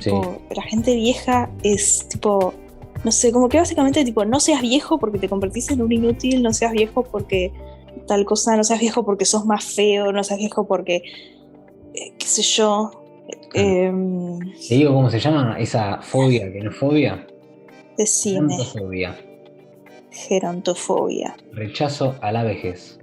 Sí. 0.00 0.04
Tipo, 0.10 0.38
la 0.54 0.62
gente 0.62 0.94
vieja 0.94 1.50
es 1.62 2.08
tipo, 2.08 2.54
no 3.04 3.10
sé, 3.12 3.32
como 3.32 3.48
que 3.48 3.58
básicamente 3.58 4.04
tipo, 4.04 4.24
no 4.24 4.38
seas 4.40 4.62
viejo 4.62 4.98
porque 4.98 5.18
te 5.18 5.28
convertís 5.28 5.70
en 5.70 5.82
un 5.82 5.90
inútil, 5.92 6.42
no 6.42 6.52
seas 6.52 6.72
viejo 6.72 7.02
porque 7.02 7.52
tal 8.06 8.24
cosa, 8.24 8.56
no 8.56 8.62
seas 8.64 8.80
viejo 8.80 9.04
porque 9.04 9.24
sos 9.24 9.44
más 9.44 9.64
feo, 9.64 10.12
no 10.12 10.22
seas 10.22 10.38
viejo 10.38 10.66
porque, 10.66 11.02
eh, 11.94 12.12
qué 12.18 12.26
sé 12.26 12.42
yo. 12.42 12.90
Em, 13.54 14.38
Te 14.68 14.74
digo 14.76 14.94
cómo 14.94 15.10
se 15.10 15.18
llama 15.20 15.56
esa 15.58 16.00
fobia, 16.00 16.50
que 16.52 16.60
no 16.60 16.70
es 16.70 16.76
fobia. 16.76 17.26
decime, 17.96 18.54
Gerontofobia. 18.56 19.16
gerontofobia, 20.10 21.36
Rechazo 21.52 22.14
a 22.20 22.32
la 22.32 22.44
vejez. 22.44 22.97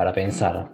Para 0.00 0.14
pensar. 0.14 0.66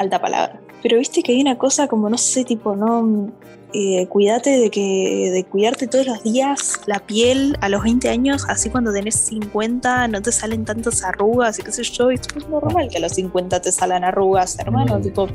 alta 0.00 0.20
palabra. 0.20 0.60
Pero 0.82 0.98
viste 0.98 1.22
que 1.22 1.30
hay 1.30 1.40
una 1.40 1.56
cosa 1.56 1.86
como, 1.86 2.10
no 2.10 2.18
sé, 2.18 2.42
tipo, 2.42 2.74
no, 2.74 3.30
eh, 3.72 4.08
cuídate 4.08 4.58
de 4.58 4.68
que, 4.68 5.30
de 5.32 5.44
cuidarte 5.44 5.86
todos 5.86 6.08
los 6.08 6.24
días 6.24 6.80
la 6.86 6.98
piel 6.98 7.56
a 7.60 7.68
los 7.68 7.84
20 7.84 8.08
años, 8.08 8.44
así 8.48 8.68
cuando 8.68 8.92
tenés 8.92 9.14
50 9.14 10.08
no 10.08 10.20
te 10.20 10.32
salen 10.32 10.64
tantas 10.64 11.04
arrugas 11.04 11.60
y 11.60 11.62
qué 11.62 11.70
sé 11.70 11.84
yo, 11.84 12.10
y 12.10 12.16
es 12.16 12.48
normal 12.48 12.88
que 12.88 12.96
a 12.96 13.00
los 13.00 13.12
50 13.12 13.60
te 13.60 13.70
salgan 13.70 14.02
arrugas, 14.02 14.58
hermano, 14.58 14.98
Mm. 14.98 15.02
tipo, 15.02 15.28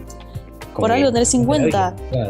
Por 0.75 0.91
algo 0.91 1.13
tenés 1.13 1.29
50. 1.29 1.95
Claro. 2.11 2.29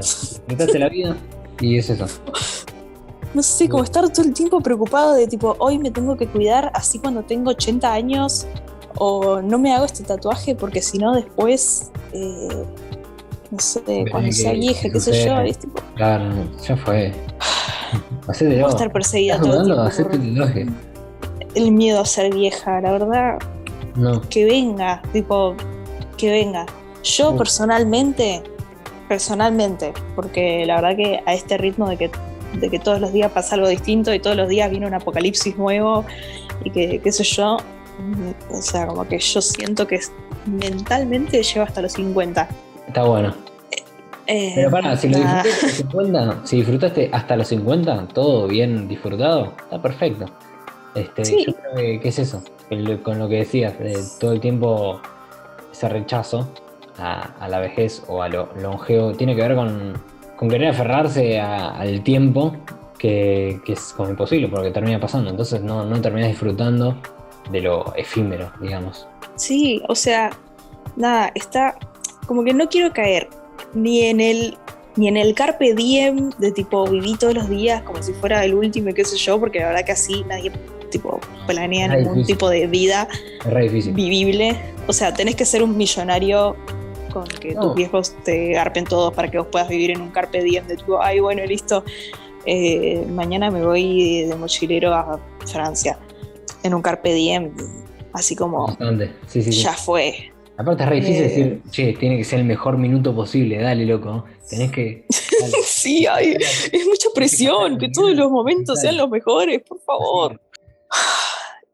La 0.77 0.89
vida 0.89 1.17
y 1.59 1.79
es 1.79 1.89
eso. 1.89 2.05
no 3.33 3.41
sé, 3.41 3.67
como 3.67 3.83
estar 3.83 4.07
todo 4.09 4.27
el 4.27 4.33
tiempo 4.35 4.61
preocupado 4.61 5.15
de 5.15 5.25
tipo, 5.25 5.55
hoy 5.57 5.79
me 5.79 5.89
tengo 5.89 6.15
que 6.17 6.27
cuidar 6.27 6.69
así 6.75 6.99
cuando 6.99 7.23
tengo 7.23 7.49
80 7.49 7.91
años, 7.91 8.45
o 8.97 9.41
no 9.41 9.57
me 9.59 9.73
hago 9.73 9.85
este 9.85 10.03
tatuaje 10.03 10.55
porque 10.55 10.81
si 10.81 10.97
no 10.97 11.13
después, 11.15 11.91
eh, 12.13 12.47
no 13.51 13.59
sé, 13.59 13.81
cuando 14.09 14.27
que- 14.29 14.33
sea 14.33 14.53
vieja, 14.53 14.89
qué 14.89 14.99
sé 14.99 15.25
yo, 15.25 15.43
tipo, 15.59 15.81
Claro, 15.95 16.25
ya 16.67 16.77
fue. 16.77 17.11
Puedo 18.61 18.69
estar 18.69 18.91
perseguida 18.91 19.35
¿Estás 19.35 19.47
todo 19.49 19.59
el 19.59 19.65
tiempo. 19.65 20.73
El 21.55 21.71
miedo 21.71 21.99
a 21.99 22.05
ser 22.05 22.33
vieja, 22.33 22.79
la 22.81 22.91
verdad, 22.93 23.39
No. 23.95 24.21
que 24.21 24.45
venga, 24.45 25.01
tipo, 25.11 25.55
que 26.17 26.31
venga. 26.31 26.65
Yo 27.03 27.35
personalmente, 27.35 28.41
personalmente, 29.09 29.91
porque 30.15 30.65
la 30.65 30.75
verdad 30.79 30.95
que 30.95 31.19
a 31.25 31.33
este 31.33 31.57
ritmo 31.57 31.89
de 31.89 31.97
que, 31.97 32.11
de 32.59 32.69
que 32.69 32.79
todos 32.79 33.01
los 33.01 33.11
días 33.11 33.31
pasa 33.31 33.55
algo 33.55 33.67
distinto 33.67 34.13
y 34.13 34.19
todos 34.19 34.37
los 34.37 34.47
días 34.47 34.69
viene 34.71 34.85
un 34.87 34.93
apocalipsis 34.93 35.57
nuevo 35.57 36.05
y 36.63 36.69
que, 36.69 36.99
qué 36.99 37.11
sé 37.11 37.23
yo, 37.25 37.57
o 38.49 38.61
sea, 38.61 38.87
como 38.87 39.07
que 39.07 39.19
yo 39.19 39.41
siento 39.41 39.85
que 39.87 39.99
mentalmente 40.45 41.41
llego 41.43 41.63
hasta 41.65 41.81
los 41.81 41.93
50. 41.93 42.47
Está 42.87 43.03
bueno. 43.03 43.33
Eh, 44.27 44.51
Pero 44.55 44.71
para, 44.71 44.95
si 44.97 45.09
lo 45.09 45.17
disfrutaste 45.17 45.49
hasta 45.49 45.67
los 45.67 45.75
50, 45.75 46.41
si 46.45 46.55
disfrutaste 46.57 47.09
hasta 47.11 47.35
los 47.35 47.47
50, 47.47 48.07
todo 48.13 48.47
bien 48.47 48.87
disfrutado, 48.87 49.53
está 49.63 49.81
perfecto. 49.81 50.25
Este, 50.95 51.25
Sí. 51.25 51.45
Yo 51.47 51.53
creo 51.53 51.75
que, 51.75 51.99
que 51.99 52.09
es 52.09 52.19
eso, 52.19 52.43
el- 52.69 53.01
con 53.01 53.17
lo 53.19 53.27
que 53.27 53.37
decías, 53.37 53.77
de 53.79 53.97
todo 54.19 54.33
el 54.33 54.39
tiempo 54.39 55.01
ese 55.71 55.89
rechazo 55.89 56.47
a, 56.97 57.21
a 57.39 57.47
la 57.47 57.59
vejez 57.59 58.03
o 58.07 58.21
a 58.21 58.29
lo 58.29 58.49
longevo, 58.61 59.13
tiene 59.13 59.35
que 59.35 59.41
ver 59.41 59.55
con, 59.55 59.93
con 60.37 60.49
querer 60.49 60.69
aferrarse 60.69 61.39
a- 61.39 61.71
al 61.71 62.01
tiempo 62.03 62.55
que, 62.97 63.59
que 63.65 63.73
es 63.73 63.93
como 63.97 64.09
imposible 64.09 64.47
porque 64.49 64.69
termina 64.71 64.99
pasando, 64.99 65.29
entonces 65.31 65.61
no, 65.61 65.85
no 65.85 65.99
terminas 66.01 66.29
disfrutando 66.29 66.97
de 67.49 67.61
lo 67.61 67.93
efímero, 67.95 68.51
digamos. 68.61 69.07
Sí, 69.35 69.81
o 69.87 69.95
sea, 69.95 70.29
nada, 70.95 71.31
está 71.35 71.75
como 72.27 72.43
que 72.43 72.53
no 72.53 72.69
quiero 72.69 72.93
caer 72.93 73.27
ni 73.73 74.03
en 74.05 74.19
el 74.21 74.57
ni 74.97 75.07
en 75.07 75.15
el 75.15 75.33
carpe 75.33 75.73
diem 75.73 76.31
de 76.37 76.51
tipo 76.51 76.85
viví 76.85 77.15
todos 77.15 77.33
los 77.33 77.47
días 77.49 77.81
como 77.83 78.03
si 78.03 78.11
fuera 78.13 78.43
el 78.43 78.53
último 78.53 78.89
y 78.89 78.93
qué 78.93 79.05
sé 79.05 79.15
yo, 79.17 79.39
porque 79.39 79.59
la 79.59 79.67
verdad 79.67 79.85
que 79.85 79.93
así 79.93 80.23
nadie 80.27 80.51
tipo 80.91 81.19
planea 81.47 81.85
Es 81.85 81.91
ningún 81.99 82.15
difícil. 82.15 82.35
tipo 82.35 82.49
de 82.49 82.67
vida 82.67 83.07
vivible. 83.93 84.55
O 84.87 84.93
sea, 84.93 85.13
tenés 85.13 85.35
que 85.35 85.45
ser 85.45 85.63
un 85.63 85.77
millonario 85.77 86.55
con 87.13 87.25
que 87.25 87.53
No. 87.53 87.61
tus 87.61 87.75
viejos 87.75 88.15
te 88.23 88.49
garpen 88.53 88.83
todos 88.85 89.13
para 89.13 89.29
que 89.31 89.37
vos 89.37 89.47
puedas 89.51 89.69
vivir 89.69 89.91
en 89.91 90.01
un 90.01 90.09
carpe 90.11 90.43
diem 90.43 90.65
de 90.67 90.75
tipo, 90.77 91.01
ay, 91.01 91.19
bueno, 91.21 91.45
listo, 91.45 91.83
eh, 92.45 93.05
mañana 93.09 93.49
me 93.51 93.63
voy 93.65 94.23
de 94.25 94.35
mochilero 94.35 94.93
a 94.93 95.19
Francia 95.45 95.97
en 96.63 96.73
un 96.73 96.81
carpe 96.81 97.13
diem, 97.13 97.51
así 98.13 98.35
como 98.35 98.67
Bastante. 98.67 99.11
Sí, 99.27 99.41
sí, 99.41 99.51
sí. 99.51 99.61
ya 99.63 99.73
fue. 99.73 100.31
Aparte 100.57 100.83
es 100.83 100.89
re 100.89 100.95
difícil 100.97 101.15
Eh. 101.23 101.27
decir, 101.27 101.61
che, 101.71 101.93
tiene 101.93 102.17
que 102.17 102.23
ser 102.23 102.39
el 102.39 102.45
mejor 102.45 102.77
minuto 102.77 103.15
posible, 103.15 103.57
dale, 103.57 103.85
loco. 103.85 104.25
Tenés 104.49 104.71
que. 104.71 105.05
dale. 105.39 105.53
Sí, 105.65 106.05
ay, 106.05 106.35
es 106.39 106.85
mucha 106.87 107.09
presión, 107.15 107.77
que 107.79 107.89
todos 107.89 108.13
los 108.15 108.29
momentos 108.29 108.79
sean 108.79 108.97
los 108.97 109.09
mejores, 109.09 109.61
por 109.67 109.79
favor. 109.81 110.39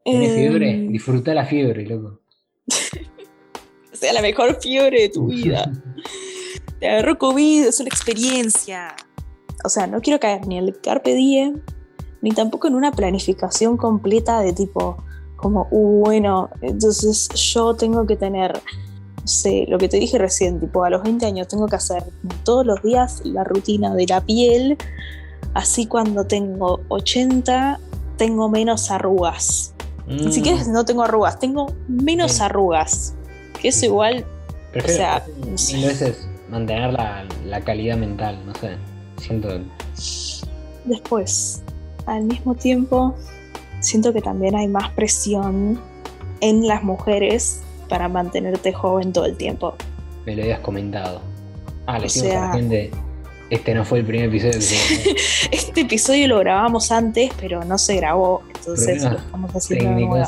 Fiebre, 0.05 0.69
Em, 0.71 0.91
disfruta 0.91 1.33
la 1.33 1.45
fiebre, 1.45 1.85
loco. 1.85 2.21
sea 3.91 4.13
la 4.13 4.21
mejor 4.21 4.61
fiebre 4.61 5.01
de 5.01 5.09
tu 5.09 5.27
vida. 5.27 5.69
Te 6.79 6.87
agarró 6.87 7.17
COVID, 7.17 7.65
es 7.65 7.79
una 7.79 7.89
experiencia. 7.89 8.95
O 9.65 9.69
sea, 9.69 9.87
no 9.87 9.99
quiero 10.01 10.19
caer 10.19 10.45
ni 10.47 10.57
en 10.59 10.65
el 10.65 10.79
carpe 10.79 11.13
diem, 11.15 11.61
ni 12.21 12.31
tampoco 12.31 12.67
en 12.67 12.75
una 12.75 12.91
planificación 12.91 13.77
completa 13.77 14.39
de 14.41 14.53
tipo, 14.53 14.97
como, 15.35 15.67
"Uh, 15.71 15.99
bueno, 16.05 16.49
entonces 16.61 17.29
yo 17.29 17.75
tengo 17.75 18.05
que 18.07 18.15
tener, 18.15 18.53
no 18.53 19.27
sé, 19.27 19.65
lo 19.67 19.77
que 19.77 19.87
te 19.87 19.97
dije 19.97 20.17
recién, 20.17 20.59
tipo, 20.59 20.83
a 20.83 20.89
los 20.89 21.03
20 21.03 21.25
años 21.25 21.47
tengo 21.47 21.67
que 21.67 21.75
hacer 21.75 22.03
todos 22.43 22.65
los 22.65 22.81
días 22.81 23.21
la 23.23 23.43
rutina 23.43 23.93
de 23.93 24.07
la 24.07 24.21
piel, 24.21 24.77
así 25.53 25.85
cuando 25.85 26.25
tengo 26.25 26.81
80 26.89 27.79
tengo 28.17 28.49
menos 28.49 28.89
arrugas. 28.89 29.73
Ni 30.07 30.27
Mm, 30.27 30.31
siquiera 30.31 30.63
no 30.65 30.85
tengo 30.85 31.03
arrugas, 31.03 31.37
tengo 31.39 31.73
menos 31.87 32.41
arrugas. 32.41 33.13
Que 33.61 33.67
eso 33.69 33.85
igual 33.85 34.25
prefiero 34.71 34.93
o 34.93 34.97
sea, 34.97 35.23
mil 35.41 35.51
no 35.51 35.57
sé. 35.57 35.77
veces 35.77 36.27
mantener 36.49 36.93
la, 36.93 37.25
la 37.45 37.61
calidad 37.61 37.97
mental, 37.97 38.39
no 38.45 38.55
sé. 38.55 38.77
Siento. 39.19 39.49
Después, 40.85 41.61
al 42.07 42.23
mismo 42.23 42.55
tiempo, 42.55 43.15
siento 43.79 44.11
que 44.13 44.21
también 44.21 44.55
hay 44.55 44.67
más 44.67 44.89
presión 44.91 45.79
en 46.41 46.67
las 46.67 46.83
mujeres 46.83 47.61
para 47.89 48.07
mantenerte 48.09 48.73
joven 48.73 49.13
todo 49.13 49.25
el 49.25 49.35
tiempo. 49.37 49.75
Me 50.25 50.35
lo 50.35 50.41
habías 50.43 50.59
comentado. 50.59 51.21
Ah, 51.85 51.93
le 51.93 51.97
a 51.99 52.01
la 52.01 52.09
sea- 52.09 52.51
gente. 52.53 52.91
Este 53.49 53.73
no 53.73 53.85
fue 53.85 53.99
el 53.99 54.05
primer 54.05 54.27
episodio 54.27 54.59
que 54.59 55.15
Este 55.53 55.81
episodio 55.81 56.27
lo 56.27 56.39
grabamos 56.39 56.91
antes, 56.91 57.31
pero 57.39 57.63
no 57.63 57.77
se 57.77 57.95
grabó, 57.95 58.41
entonces 58.47 58.85
Problemas 59.01 59.13
lo 59.13 59.19
estamos 59.19 59.55
haciendo. 59.55 60.27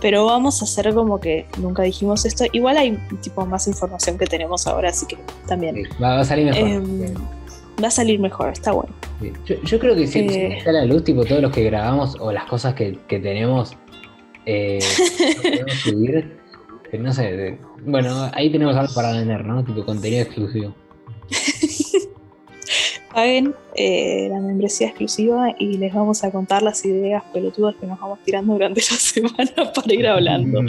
Pero 0.00 0.24
vamos 0.26 0.62
a 0.62 0.64
hacer 0.66 0.94
como 0.94 1.18
que 1.18 1.46
nunca 1.58 1.82
dijimos 1.82 2.24
esto. 2.24 2.44
Igual 2.52 2.76
hay 2.78 2.96
tipo 3.22 3.44
más 3.44 3.66
información 3.66 4.16
que 4.18 4.26
tenemos 4.26 4.68
ahora, 4.68 4.90
así 4.90 5.04
que 5.06 5.18
también 5.48 5.74
Sí, 5.74 5.82
va, 6.00 6.14
va 6.14 6.20
a 6.20 6.24
salir 6.24 6.44
mejor. 6.46 6.68
em, 6.68 7.14
va 7.82 7.88
a 7.88 7.90
salir 7.90 8.18
mejor, 8.20 8.50
está 8.50 8.72
bueno. 8.72 8.92
Yo, 9.46 9.56
yo 9.62 9.78
creo 9.78 9.94
que 9.94 10.06
si, 10.06 10.28
si 10.28 10.34
Eh. 10.34 10.58
está 10.58 10.72
la 10.72 10.84
luz, 10.84 11.04
tipo 11.04 11.24
todos 11.24 11.42
los 11.42 11.52
que 11.52 11.64
grabamos 11.64 12.16
o 12.20 12.32
las 12.32 12.44
cosas 12.44 12.74
que, 12.74 12.98
que 13.08 13.18
tenemos, 13.18 13.76
eh, 14.46 14.78
podemos 15.42 15.72
subir. 15.74 16.36
no 16.98 17.12
sé, 17.12 17.58
bueno, 17.84 18.30
ahí 18.34 18.50
tenemos 18.50 18.76
algo 18.76 18.92
para 18.94 19.12
vender, 19.12 19.44
¿no? 19.44 19.62
Tipo 19.64 19.84
contenido 19.84 20.22
exclusivo. 20.22 20.74
Paguen 23.12 23.54
eh, 23.74 24.28
la 24.30 24.38
membresía 24.40 24.86
exclusiva 24.88 25.54
y 25.58 25.76
les 25.78 25.92
vamos 25.92 26.22
a 26.22 26.30
contar 26.30 26.62
las 26.62 26.84
ideas 26.84 27.24
pelotudas 27.32 27.74
que 27.80 27.86
nos 27.86 27.98
vamos 27.98 28.20
tirando 28.24 28.52
durante 28.52 28.80
la 28.90 28.96
semana 28.96 29.72
para 29.74 29.92
ir 29.94 30.06
hablando. 30.06 30.60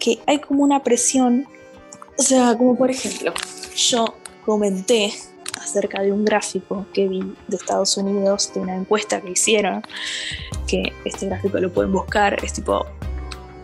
que 0.00 0.18
hay 0.26 0.38
como 0.40 0.64
una 0.64 0.82
presión, 0.82 1.46
o 2.18 2.22
sea, 2.22 2.56
como 2.58 2.76
por 2.76 2.90
ejemplo, 2.90 3.32
yo 3.76 4.06
comenté 4.44 5.12
acerca 5.62 6.02
de 6.02 6.12
un 6.12 6.24
gráfico 6.24 6.86
que 6.92 7.08
vi 7.08 7.20
de 7.48 7.56
Estados 7.56 7.96
Unidos, 7.96 8.52
de 8.54 8.60
una 8.60 8.76
encuesta 8.76 9.20
que 9.20 9.30
hicieron, 9.30 9.82
que 10.66 10.92
este 11.04 11.26
gráfico 11.26 11.58
lo 11.58 11.72
pueden 11.72 11.92
buscar, 11.92 12.36
es 12.44 12.52
tipo 12.52 12.86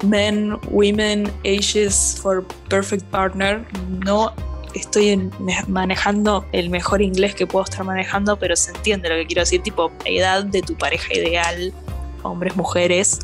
Men, 0.05 0.59
Women, 0.71 1.31
Ages 1.45 2.19
for 2.21 2.45
Perfect 2.69 3.05
Partner. 3.05 3.65
No 4.05 4.33
estoy 4.75 5.11
en- 5.11 5.31
manejando 5.69 6.45
el 6.53 6.71
mejor 6.71 7.03
inglés 7.03 7.35
que 7.35 7.47
puedo 7.47 7.65
estar 7.65 7.85
manejando, 7.85 8.39
pero 8.39 8.57
se 8.57 8.71
entiende 8.73 9.09
lo 9.09 9.17
que 9.17 9.27
quiero 9.27 9.43
decir, 9.43 9.63
tipo 9.63 9.93
edad 10.05 10.45
de 10.45 10.63
tu 10.63 10.75
pareja 10.77 11.13
ideal, 11.15 11.73
hombres, 12.23 12.57
mujeres. 12.57 13.21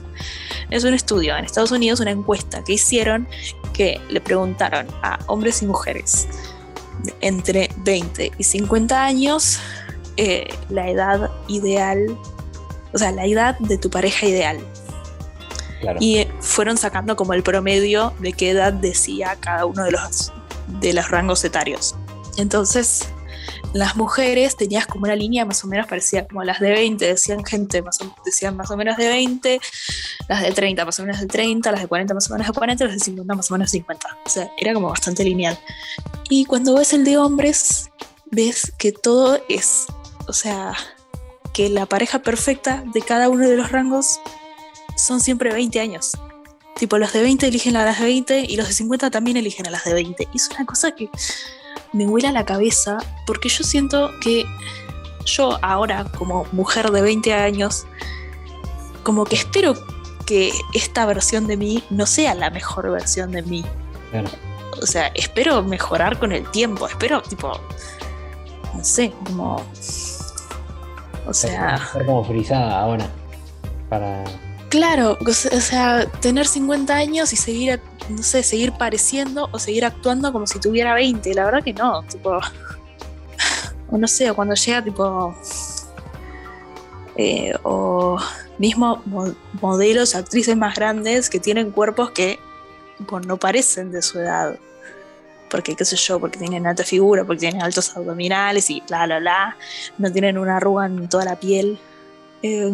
Es 0.70 0.84
un 0.84 0.92
estudio 0.94 1.36
en 1.36 1.44
Estados 1.44 1.70
Unidos, 1.70 2.00
una 2.00 2.10
encuesta 2.10 2.62
que 2.62 2.74
hicieron 2.74 3.26
que 3.72 4.00
le 4.10 4.20
preguntaron 4.20 4.86
a 5.02 5.18
hombres 5.26 5.62
y 5.62 5.66
mujeres 5.66 6.28
entre 7.20 7.70
20 7.78 8.32
y 8.36 8.44
50 8.44 9.04
años 9.04 9.60
eh, 10.16 10.48
la 10.68 10.90
edad 10.90 11.30
ideal, 11.46 12.18
o 12.92 12.98
sea, 12.98 13.12
la 13.12 13.24
edad 13.24 13.58
de 13.60 13.78
tu 13.78 13.90
pareja 13.90 14.26
ideal. 14.26 14.58
Claro. 15.80 15.98
Y 16.00 16.26
fueron 16.40 16.76
sacando 16.76 17.14
como 17.14 17.34
el 17.34 17.44
promedio 17.44 18.12
de 18.18 18.32
qué 18.32 18.50
edad 18.50 18.72
decía 18.72 19.36
cada 19.38 19.64
uno 19.64 19.84
de 19.84 19.92
los, 19.92 20.32
de 20.80 20.92
los 20.92 21.08
rangos 21.08 21.44
etarios. 21.44 21.94
Entonces, 22.36 23.08
las 23.74 23.96
mujeres 23.96 24.56
tenías 24.56 24.86
como 24.86 25.04
una 25.04 25.14
línea 25.16 25.44
más 25.44 25.62
o 25.64 25.66
menos 25.66 25.86
parecida 25.86 26.26
como 26.26 26.42
las 26.42 26.60
de 26.60 26.70
20, 26.70 27.04
decían 27.04 27.44
gente 27.44 27.82
más 27.82 28.00
o, 28.00 28.14
decían 28.24 28.56
más 28.56 28.70
o 28.70 28.76
menos 28.76 28.96
de 28.96 29.08
20, 29.08 29.60
las 30.28 30.42
de 30.42 30.52
30 30.52 30.84
más 30.84 30.98
o 30.98 31.02
menos 31.02 31.20
de 31.20 31.26
30, 31.26 31.70
las 31.70 31.80
de 31.82 31.86
40 31.86 32.14
más 32.14 32.30
o 32.30 32.34
menos 32.34 32.46
de 32.46 32.52
40, 32.52 32.84
las 32.84 32.94
de 32.94 33.00
50 33.00 33.34
más 33.34 33.50
o 33.50 33.54
menos 33.54 33.70
de 33.70 33.78
50. 33.78 34.18
O 34.24 34.28
sea, 34.28 34.50
era 34.58 34.72
como 34.72 34.88
bastante 34.88 35.24
lineal. 35.24 35.58
Y 36.30 36.44
cuando 36.46 36.74
ves 36.74 36.92
el 36.92 37.04
de 37.04 37.18
hombres, 37.18 37.90
ves 38.30 38.72
que 38.78 38.92
todo 38.92 39.40
es, 39.48 39.86
o 40.26 40.32
sea, 40.32 40.74
que 41.52 41.68
la 41.68 41.86
pareja 41.86 42.20
perfecta 42.20 42.84
de 42.92 43.02
cada 43.02 43.28
uno 43.28 43.48
de 43.48 43.56
los 43.56 43.70
rangos 43.70 44.20
son 44.96 45.20
siempre 45.20 45.52
20 45.52 45.80
años. 45.80 46.12
Tipo, 46.76 46.96
los 46.98 47.12
de 47.12 47.22
20 47.22 47.48
eligen 47.48 47.76
a 47.76 47.84
las 47.84 47.98
de 47.98 48.04
20 48.04 48.46
y 48.48 48.56
los 48.56 48.68
de 48.68 48.72
50 48.72 49.10
también 49.10 49.36
eligen 49.36 49.66
a 49.66 49.70
las 49.70 49.84
de 49.84 49.94
20. 49.94 50.28
Y 50.32 50.36
es 50.36 50.48
una 50.50 50.64
cosa 50.64 50.92
que 50.92 51.10
me 51.92 52.06
vuela 52.06 52.32
la 52.32 52.44
cabeza 52.44 52.98
porque 53.26 53.48
yo 53.48 53.64
siento 53.64 54.10
que 54.20 54.44
yo 55.24 55.58
ahora, 55.62 56.04
como 56.16 56.46
mujer 56.52 56.90
de 56.90 57.02
20 57.02 57.34
años, 57.34 57.86
como 59.02 59.24
que 59.24 59.36
espero 59.36 59.74
que 60.26 60.52
esta 60.74 61.06
versión 61.06 61.46
de 61.46 61.56
mí 61.56 61.82
no 61.90 62.06
sea 62.06 62.34
la 62.34 62.50
mejor 62.50 62.90
versión 62.90 63.32
de 63.32 63.42
mí. 63.42 63.64
O 64.80 64.86
sea, 64.86 65.08
espero 65.14 65.62
mejorar 65.62 66.18
con 66.18 66.32
el 66.32 66.48
tiempo, 66.50 66.86
espero, 66.86 67.22
tipo, 67.22 67.52
no 68.74 68.84
sé, 68.84 69.12
como... 69.24 69.62
O 71.26 71.34
sea... 71.34 71.80
Como 71.92 72.24
frisada 72.24 72.80
ahora. 72.80 73.08
Para... 73.88 74.24
Claro, 74.68 75.16
o 75.26 75.32
sea, 75.32 76.06
tener 76.20 76.46
50 76.46 76.94
años 76.94 77.32
y 77.32 77.36
seguir 77.36 77.80
no 78.08 78.22
sé, 78.22 78.42
seguir 78.42 78.72
pareciendo 78.72 79.48
o 79.52 79.58
seguir 79.58 79.84
actuando 79.84 80.32
como 80.32 80.46
si 80.46 80.58
tuviera 80.58 80.94
20. 80.94 81.34
La 81.34 81.44
verdad 81.44 81.62
que 81.62 81.72
no, 81.72 82.02
tipo. 82.04 82.38
O 83.90 83.96
no 83.96 84.06
sé, 84.06 84.28
o 84.28 84.34
cuando 84.34 84.54
llega, 84.54 84.84
tipo. 84.84 85.34
Eh, 87.16 87.54
o 87.62 88.18
mismo 88.58 89.02
modelos, 89.62 90.14
actrices 90.14 90.56
más 90.58 90.74
grandes 90.74 91.30
que 91.30 91.40
tienen 91.40 91.70
cuerpos 91.70 92.10
que 92.10 92.38
no 93.26 93.38
parecen 93.38 93.90
de 93.90 94.02
su 94.02 94.18
edad. 94.20 94.58
Porque, 95.48 95.74
qué 95.74 95.86
sé 95.86 95.96
yo, 95.96 96.20
porque 96.20 96.38
tienen 96.38 96.66
alta 96.66 96.84
figura, 96.84 97.24
porque 97.24 97.40
tienen 97.40 97.62
altos 97.62 97.96
abdominales 97.96 98.68
y 98.68 98.82
bla, 98.86 99.06
bla, 99.06 99.20
bla. 99.20 99.56
No 99.96 100.12
tienen 100.12 100.36
una 100.36 100.58
arruga 100.58 100.84
en 100.84 101.08
toda 101.08 101.24
la 101.24 101.36
piel. 101.36 101.78
Eh, 102.42 102.70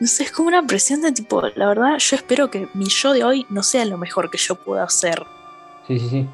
no 0.00 0.06
sé, 0.06 0.24
es 0.24 0.32
como 0.32 0.48
una 0.48 0.62
presión 0.62 1.02
de 1.02 1.12
tipo, 1.12 1.42
la 1.54 1.66
verdad, 1.66 1.98
yo 1.98 2.16
espero 2.16 2.50
que 2.50 2.68
mi 2.74 2.86
yo 2.88 3.12
de 3.12 3.24
hoy 3.24 3.46
no 3.50 3.62
sea 3.62 3.84
lo 3.84 3.98
mejor 3.98 4.30
que 4.30 4.38
yo 4.38 4.54
pueda 4.54 4.84
hacer. 4.84 5.24
Sí, 5.86 5.98
sí, 5.98 6.08
sí. 6.08 6.26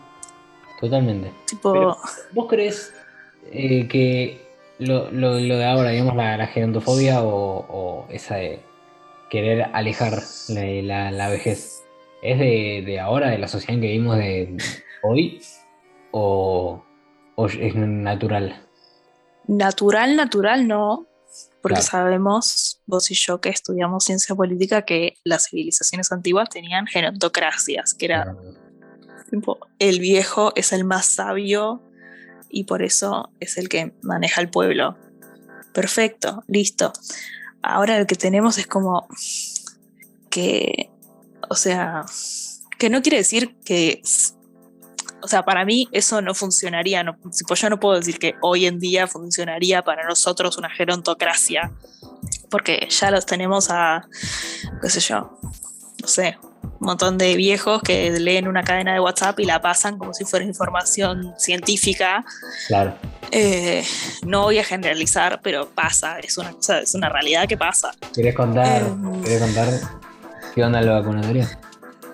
Totalmente. 0.81 1.33
Tipo. 1.47 1.97
¿Vos 2.33 2.47
crees 2.49 2.93
eh, 3.51 3.89
que 3.89 4.45
lo, 4.79 5.09
de 5.11 5.65
ahora, 5.65 5.91
digamos, 5.91 6.15
la, 6.15 6.37
la 6.37 6.47
gerontofobia 6.47 7.23
o, 7.23 8.07
esa 8.11 8.37
de 8.37 8.61
querer 9.31 9.71
alejar 9.73 10.23
la, 10.49 11.29
vejez, 11.31 11.83
¿es 12.23 12.39
de, 12.39 13.01
ahora, 13.01 13.31
de 13.31 13.39
la 13.39 13.49
sociedad 13.49 13.75
en 13.77 13.81
que 13.81 13.87
vivimos 13.89 14.19
de 14.19 14.57
hoy? 15.03 15.41
¿O, 16.11 16.85
o 17.35 17.47
es 17.47 17.75
natural? 17.75 18.61
Natural, 19.47 20.17
natural 20.17 20.69
no 20.69 21.07
porque 21.65 21.81
sabemos, 21.81 22.83
vos 22.85 23.11
y 23.11 23.15
yo 23.15 23.41
que 23.41 23.49
estudiamos 23.49 24.05
ciencia 24.05 24.35
política, 24.35 24.83
que 24.83 25.15
las 25.25 25.47
civilizaciones 25.49 26.13
antiguas 26.13 26.51
tenían 26.51 26.87
gerontocracias, 26.87 27.95
que 27.95 28.05
era 28.05 28.37
el 29.79 29.99
viejo 29.99 30.53
es 30.57 30.75
el 30.75 30.85
más 30.85 31.07
sabio 31.07 31.83
y 32.51 32.65
por 32.65 32.83
eso 32.83 33.31
es 33.41 33.57
el 33.57 33.71
que 33.71 33.95
maneja 34.03 34.43
el 34.43 34.51
pueblo. 34.51 34.99
Perfecto, 35.73 36.45
listo. 36.49 36.93
Ahora 37.63 37.99
lo 37.99 38.07
que 38.07 38.17
tenemos 38.17 38.59
es 38.59 38.67
como 38.67 39.09
que, 40.29 40.91
o 41.49 41.55
sea, 41.55 42.05
que 42.79 42.91
no 42.91 43.01
quiere 43.01 43.17
decir 43.17 43.57
que 43.65 44.03
o 45.25 45.29
sea, 45.29 45.43
para 45.43 45.65
mí 45.65 45.89
eso 45.91 46.21
no 46.21 46.35
funcionaría. 46.35 47.03
No, 47.03 47.17
pues 47.17 47.61
yo 47.61 47.71
no 47.71 47.81
puedo 47.81 47.97
decir 47.97 48.19
que 48.19 48.35
hoy 48.43 48.67
en 48.67 48.79
día 48.79 49.07
funcionaría 49.07 49.81
para 49.81 50.07
nosotros 50.07 50.59
una 50.59 50.69
gerontocracia, 50.69 51.73
porque 52.51 52.87
ya 52.91 53.11
los 53.11 53.25
tenemos 53.25 53.71
a, 53.71 54.07
qué 54.83 54.91
sé 54.91 55.01
yo, 55.01 55.39
no 56.03 56.09
sé, 56.09 56.37
un 56.63 56.87
montón 56.87 57.17
de 57.17 57.37
viejos 57.37 57.81
que 57.81 58.11
leen 58.11 58.49
una 58.49 58.65
cadena 58.65 58.93
de 58.93 59.01
WhatsApp 59.01 59.41
y 59.41 59.47
la 59.47 59.63
pasan 59.63 59.97
como 59.97 60.13
si 60.13 60.27
fuera 60.27 60.45
información 60.45 61.33
científica. 61.39 62.23
Claro. 62.67 62.95
Eh, 63.31 63.83
no 64.27 64.43
voy 64.43 64.59
a 64.59 64.65
generalizar, 64.65 65.41
pero 65.43 65.71
pasa, 65.71 66.19
es 66.19 66.37
una 66.37 66.53
cosa, 66.53 66.81
es 66.81 66.95
una 66.95 67.09
realidad 67.09 67.49
que 67.49 67.57
pasa. 67.57 67.93
¿Quieres 68.13 68.35
contar, 68.35 68.83
eh, 68.83 69.39
contar 69.39 69.69
qué 70.55 70.63
onda 70.63 70.83
la 70.83 71.01
vacunatoria? 71.01 71.59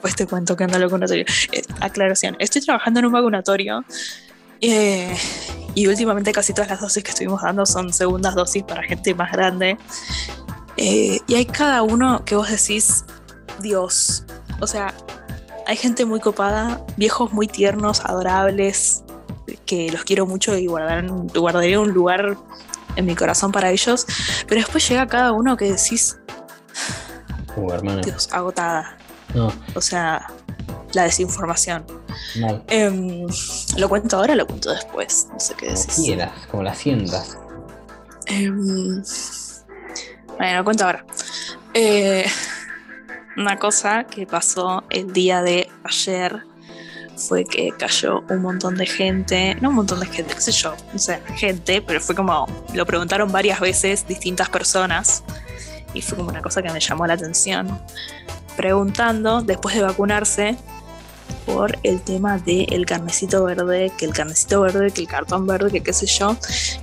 Pues 0.00 0.16
te 0.16 0.26
cuento 0.26 0.56
que 0.56 0.64
anda 0.64 0.78
lo 0.78 0.86
vacunatorio. 0.86 1.24
Eh, 1.52 1.62
aclaración, 1.80 2.36
estoy 2.38 2.62
trabajando 2.62 3.00
en 3.00 3.06
un 3.06 3.12
vacunatorio 3.12 3.84
eh, 4.60 5.16
y 5.74 5.86
últimamente 5.86 6.32
casi 6.32 6.52
todas 6.52 6.70
las 6.70 6.80
dosis 6.80 7.02
que 7.02 7.10
estuvimos 7.10 7.42
dando 7.42 7.64
son 7.66 7.92
segundas 7.92 8.34
dosis 8.34 8.62
para 8.62 8.82
gente 8.82 9.14
más 9.14 9.32
grande. 9.32 9.78
Eh, 10.76 11.20
y 11.26 11.34
hay 11.34 11.46
cada 11.46 11.82
uno 11.82 12.24
que 12.24 12.34
vos 12.34 12.50
decís, 12.50 13.04
Dios, 13.60 14.24
o 14.60 14.66
sea, 14.66 14.94
hay 15.66 15.76
gente 15.76 16.04
muy 16.04 16.20
copada, 16.20 16.84
viejos 16.96 17.32
muy 17.32 17.46
tiernos, 17.46 18.00
adorables, 18.00 19.04
que 19.66 19.90
los 19.90 20.04
quiero 20.04 20.26
mucho 20.26 20.56
y 20.56 20.66
guardarán, 20.66 21.28
guardaré 21.28 21.78
un 21.78 21.92
lugar 21.92 22.36
en 22.96 23.06
mi 23.06 23.14
corazón 23.14 23.52
para 23.52 23.70
ellos, 23.70 24.06
pero 24.48 24.60
después 24.60 24.88
llega 24.88 25.06
cada 25.06 25.32
uno 25.32 25.56
que 25.56 25.66
decís, 25.72 26.18
Dios, 28.04 28.28
agotada, 28.32 28.96
no. 29.34 29.52
O 29.74 29.80
sea, 29.80 30.26
la 30.92 31.04
desinformación. 31.04 31.84
Em, 32.68 33.26
¿Lo 33.76 33.88
cuento 33.88 34.16
ahora 34.16 34.32
o 34.34 34.36
lo 34.36 34.46
cuento 34.46 34.70
después? 34.70 35.28
No 35.32 35.40
sé 35.40 35.54
qué 35.54 35.66
decís. 35.66 35.86
Como 35.86 36.06
quieras, 36.06 36.32
como 36.50 36.62
la 36.62 36.74
sientas. 36.74 37.38
Em, 38.26 39.02
bueno, 40.38 40.58
lo 40.58 40.64
cuento 40.64 40.84
ahora. 40.84 41.04
Eh, 41.74 42.26
una 43.36 43.58
cosa 43.58 44.04
que 44.04 44.26
pasó 44.26 44.84
el 44.90 45.12
día 45.12 45.42
de 45.42 45.68
ayer 45.84 46.42
fue 47.16 47.44
que 47.44 47.70
cayó 47.78 48.24
un 48.28 48.42
montón 48.42 48.76
de 48.76 48.86
gente, 48.86 49.56
no 49.60 49.68
un 49.68 49.76
montón 49.76 50.00
de 50.00 50.06
gente, 50.06 50.34
qué 50.34 50.40
sé 50.40 50.52
yo, 50.52 50.74
no 50.92 50.98
sé, 50.98 51.20
gente, 51.36 51.82
pero 51.82 52.00
fue 52.00 52.14
como, 52.14 52.46
lo 52.72 52.86
preguntaron 52.86 53.30
varias 53.30 53.60
veces 53.60 54.06
distintas 54.08 54.48
personas 54.48 55.22
y 55.92 56.00
fue 56.02 56.16
como 56.16 56.30
una 56.30 56.40
cosa 56.40 56.62
que 56.62 56.70
me 56.70 56.80
llamó 56.80 57.06
la 57.06 57.14
atención 57.14 57.80
preguntando 58.60 59.40
después 59.40 59.74
de 59.74 59.80
vacunarse 59.80 60.54
por 61.46 61.78
el 61.82 62.02
tema 62.02 62.36
del 62.36 62.84
carnecito 62.84 63.42
verde, 63.44 63.90
que 63.96 64.04
el 64.04 64.12
carnecito 64.12 64.60
verde, 64.60 64.90
que 64.90 65.00
el 65.00 65.08
cartón 65.08 65.46
verde, 65.46 65.70
que 65.70 65.82
qué 65.82 65.94
sé 65.94 66.04
yo. 66.04 66.36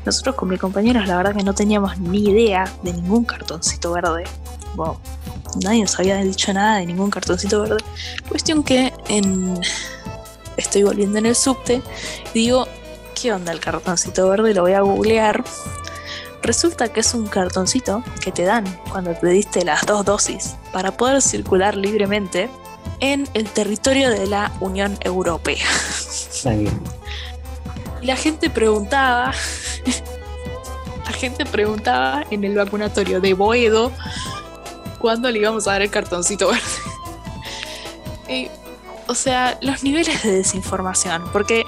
Nosotros 0.04 0.34
con 0.34 0.50
mis 0.50 0.60
compañeros 0.60 1.08
la 1.08 1.18
verdad 1.18 1.36
que 1.36 1.44
no 1.44 1.54
teníamos 1.54 2.00
ni 2.00 2.30
idea 2.30 2.68
de 2.82 2.94
ningún 2.94 3.26
cartoncito 3.26 3.92
verde. 3.92 4.24
nadie 5.62 5.84
nos 5.84 6.00
había 6.00 6.18
dicho 6.18 6.52
nada 6.52 6.78
de 6.78 6.88
ningún 6.88 7.12
cartoncito 7.12 7.62
verde. 7.62 7.78
Cuestión 8.28 8.64
que 8.64 8.92
en... 9.08 9.62
estoy 10.58 10.82
volviendo 10.82 11.20
en 11.20 11.28
el 11.28 11.36
subte 11.36 11.84
digo, 12.34 12.68
¿qué 13.14 13.34
onda 13.34 13.52
el 13.52 13.60
cartoncito 13.60 14.28
verde? 14.30 14.56
Lo 14.56 14.64
voy 14.64 14.74
a 14.74 14.82
googlear 14.82 15.44
Resulta 16.42 16.92
que 16.94 17.02
es 17.02 17.14
un 17.14 17.28
cartoncito 17.28 18.04
que 18.22 18.32
te 18.32 18.44
dan 18.44 18.66
cuando 18.92 19.14
te 19.14 19.28
diste 19.28 19.66
las 19.66 19.86
dos 19.86 20.06
dosis 20.06 20.56
para 20.72 20.96
poder 20.96 21.22
circular 21.22 21.76
libremente 21.76 22.50
en 23.00 23.28
el 23.34 23.50
territorio 23.50 24.10
de 24.10 24.28
la 24.28 24.52
Unión 24.60 24.98
Europea. 25.02 25.66
Y 28.02 28.06
la 28.06 28.16
gente 28.16 28.50
preguntaba, 28.50 29.34
la 31.06 31.12
gente 31.12 31.46
preguntaba 31.46 32.24
en 32.30 32.44
el 32.44 32.56
vacunatorio 32.56 33.20
de 33.20 33.34
Boedo 33.34 33.92
cuándo 35.00 35.30
le 35.30 35.40
íbamos 35.40 35.68
a 35.68 35.72
dar 35.72 35.82
el 35.82 35.90
cartoncito 35.90 36.48
verde. 36.48 36.62
Y, 38.30 38.50
o 39.08 39.16
sea, 39.16 39.58
los 39.62 39.84
niveles 39.84 40.24
de 40.24 40.32
desinformación, 40.32 41.24
porque, 41.32 41.64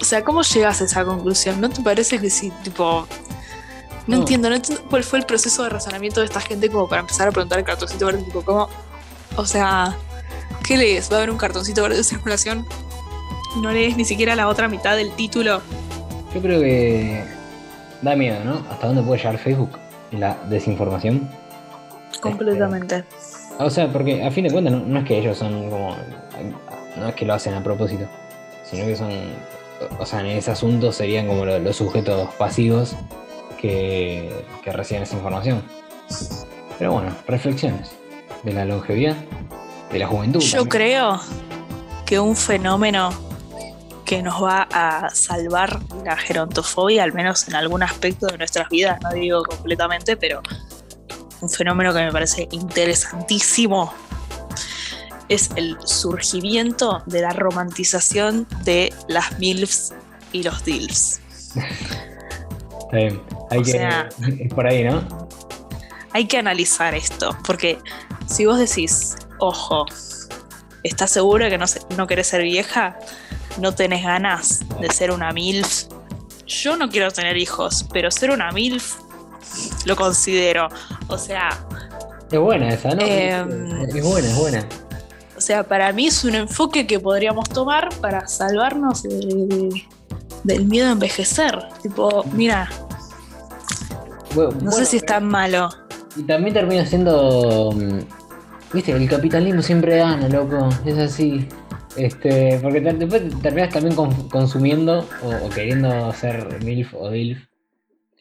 o 0.00 0.04
sea, 0.04 0.24
¿cómo 0.24 0.42
llegas 0.42 0.80
a 0.80 0.84
esa 0.84 1.04
conclusión? 1.04 1.60
¿No 1.60 1.68
te 1.68 1.82
parece 1.82 2.18
que 2.18 2.30
si, 2.30 2.50
tipo, 2.62 3.06
no, 4.06 4.16
entiendo, 4.16 4.48
no 4.50 4.56
entiendo 4.56 4.84
cuál 4.90 5.04
fue 5.04 5.18
el 5.18 5.26
proceso 5.26 5.62
de 5.64 5.68
razonamiento 5.70 6.20
de 6.20 6.26
esta 6.26 6.40
gente 6.40 6.68
como 6.70 6.88
para 6.88 7.00
empezar 7.02 7.28
a 7.28 7.30
preguntar 7.32 7.58
el 7.58 7.64
cartoncito 7.64 8.06
verde, 8.06 8.22
tipo, 8.22 8.42
¿cómo? 8.42 8.68
O 9.36 9.46
sea, 9.46 9.96
¿qué 10.64 10.76
lees? 10.76 11.10
¿Va 11.10 11.16
a 11.16 11.18
haber 11.18 11.30
un 11.30 11.38
cartoncito 11.38 11.82
verde 11.82 11.96
de 11.98 12.04
circulación? 12.04 12.66
¿No 13.62 13.70
lees 13.70 13.96
ni 13.96 14.04
siquiera 14.04 14.34
la 14.34 14.48
otra 14.48 14.68
mitad 14.68 14.96
del 14.96 15.10
título? 15.12 15.60
Yo 16.34 16.40
creo 16.40 16.60
que 16.60 17.22
da 18.00 18.16
miedo, 18.16 18.42
¿no? 18.44 18.62
¿Hasta 18.70 18.86
dónde 18.86 19.02
puede 19.02 19.18
llegar 19.18 19.38
Facebook 19.38 19.78
y 20.10 20.16
la 20.16 20.36
desinformación? 20.48 21.30
Completamente. 22.20 23.04
O 23.58 23.68
sea, 23.70 23.92
porque 23.92 24.24
a 24.24 24.30
fin 24.30 24.44
de 24.44 24.50
cuentas 24.50 24.72
no, 24.72 24.80
no 24.80 25.00
es 25.00 25.04
que 25.04 25.18
ellos 25.18 25.36
son 25.38 25.68
como. 25.70 25.96
No 26.96 27.08
es 27.08 27.14
que 27.14 27.24
lo 27.24 27.34
hacen 27.34 27.54
a 27.54 27.62
propósito, 27.62 28.06
sino 28.68 28.86
que 28.86 28.96
son. 28.96 29.10
O 29.98 30.06
sea, 30.06 30.20
en 30.20 30.26
ese 30.26 30.50
asunto 30.50 30.92
serían 30.92 31.26
como 31.26 31.44
lo- 31.44 31.58
los 31.58 31.76
sujetos 31.76 32.32
pasivos 32.34 32.94
que, 33.62 34.44
que 34.62 34.72
reciben 34.72 35.04
esa 35.04 35.14
información. 35.14 35.62
Pero 36.78 36.92
bueno, 36.92 37.14
reflexiones 37.28 37.92
de 38.42 38.52
la 38.52 38.64
longevidad, 38.64 39.16
de 39.90 39.98
la 40.00 40.08
juventud. 40.08 40.40
Yo 40.40 40.58
también. 40.58 40.68
creo 40.68 41.20
que 42.04 42.18
un 42.18 42.36
fenómeno 42.36 43.10
que 44.04 44.20
nos 44.20 44.42
va 44.42 44.68
a 44.72 45.10
salvar 45.14 45.80
la 46.04 46.16
gerontofobia, 46.16 47.04
al 47.04 47.12
menos 47.14 47.46
en 47.46 47.54
algún 47.54 47.84
aspecto 47.84 48.26
de 48.26 48.36
nuestras 48.36 48.68
vidas, 48.68 49.00
no 49.00 49.10
digo 49.12 49.44
completamente, 49.44 50.16
pero 50.16 50.42
un 51.40 51.48
fenómeno 51.48 51.94
que 51.94 52.00
me 52.00 52.12
parece 52.12 52.48
interesantísimo 52.50 53.94
es 55.28 55.50
el 55.54 55.78
surgimiento 55.84 57.02
de 57.06 57.22
la 57.22 57.32
romantización 57.32 58.46
de 58.64 58.92
las 59.06 59.38
MILFs 59.38 59.94
y 60.32 60.42
los 60.42 60.64
DILFs. 60.64 61.20
Está 61.54 62.96
bien. 62.96 63.31
Hay 63.52 63.58
O 63.60 63.62
que, 63.64 63.70
sea- 63.72 64.08
es 64.40 64.52
por 64.54 64.66
ahí, 64.66 64.84
¿no? 64.84 65.28
Hay 66.12 66.26
que 66.26 66.36
analizar 66.38 66.94
esto, 66.94 67.36
porque 67.46 67.78
si 68.26 68.44
vos 68.44 68.58
decís, 68.58 69.16
ojo, 69.38 69.86
¿estás 70.82 71.10
seguro 71.10 71.48
que 71.48 71.56
no, 71.56 71.64
no 71.96 72.06
querés 72.06 72.26
ser 72.26 72.42
vieja? 72.42 72.98
¿No 73.58 73.74
tenés 73.74 74.04
ganas 74.04 74.60
de 74.80 74.90
ser 74.90 75.10
una 75.10 75.32
MILF? 75.32 75.84
Yo 76.46 76.76
no 76.76 76.90
quiero 76.90 77.10
tener 77.10 77.36
hijos, 77.38 77.86
pero 77.92 78.10
ser 78.10 78.30
una 78.30 78.50
MILF 78.52 78.96
lo 79.86 79.96
considero. 79.96 80.68
O 81.08 81.16
sea, 81.16 81.48
Es 82.30 82.38
buena 82.38 82.72
esa, 82.74 82.94
¿no? 82.94 83.02
Em, 83.02 83.82
es 83.96 84.04
buena, 84.04 84.28
es 84.28 84.36
buena. 84.36 84.66
o 85.36 85.40
sea, 85.40 85.62
para 85.64 85.92
mí 85.92 86.06
es 86.08 86.24
un 86.24 86.34
enfoque 86.34 86.86
que 86.86 87.00
podríamos 87.00 87.48
tomar 87.48 87.88
para 88.00 88.26
salvarnos 88.28 89.02
de- 89.02 89.08
de- 89.16 89.84
del 90.44 90.64
miedo 90.66 90.88
a 90.88 90.92
envejecer. 90.92 91.58
Tipo, 91.82 92.22
mira, 92.32 92.68
Bu- 94.34 94.52
no 94.52 94.52
bueno, 94.52 94.70
sé 94.72 94.84
si 94.86 94.96
es 94.98 95.04
tan 95.06 95.26
malo. 95.26 95.68
Y 96.16 96.22
también 96.22 96.54
termina 96.54 96.84
siendo. 96.86 97.72
mm, 97.74 97.98
Viste, 98.72 98.92
el 98.92 99.06
capitalismo 99.08 99.60
siempre 99.60 99.98
gana, 99.98 100.28
loco. 100.28 100.68
Es 100.86 100.96
así. 100.98 101.46
Este, 101.94 102.58
porque 102.62 102.80
te- 102.80 102.94
después 102.94 103.22
terminas 103.42 103.68
también 103.70 103.94
con- 103.94 104.28
consumiendo 104.30 105.06
o, 105.22 105.46
o 105.46 105.50
queriendo 105.50 106.10
ser 106.14 106.62
MILF 106.64 106.94
o 106.94 107.10
DILF. 107.10 107.38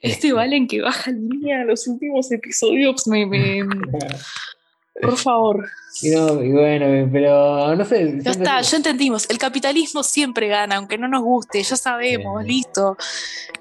Este 0.02 0.34
Valen 0.34 0.68
que 0.68 0.82
baja 0.82 1.12
línea 1.12 1.64
los 1.64 1.88
últimos 1.88 2.30
episodios 2.32 3.08
me, 3.08 3.26
me- 3.26 3.60
Por 5.02 5.18
favor. 5.18 5.66
Y, 6.02 6.12
no, 6.12 6.44
y 6.44 6.52
bueno, 6.52 7.10
pero 7.12 7.76
no 7.76 7.86
sé. 7.86 8.20
Ya 8.22 8.32
está, 8.32 8.62
ya 8.62 8.78
entendimos. 8.78 9.30
El 9.30 9.38
capitalismo 9.38 10.04
siempre 10.04 10.48
gana, 10.48 10.78
aunque 10.78 10.98
no 10.98 11.08
nos 11.08 11.22
guste, 11.22 11.62
ya 11.64 11.76
sabemos, 11.76 12.42
Sí. 12.44 12.48
listo. 12.48 12.98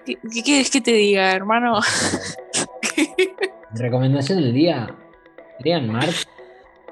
¿Qué, 0.06 0.16
qué 0.32 0.42
quieres 0.42 0.70
que 0.70 0.80
te 0.80 0.92
diga, 0.92 1.32
hermano? 1.32 1.80
Recomendación 3.74 4.40
del 4.40 4.52
día. 4.52 4.94
Lean 5.60 5.88
Marx. 5.88 6.26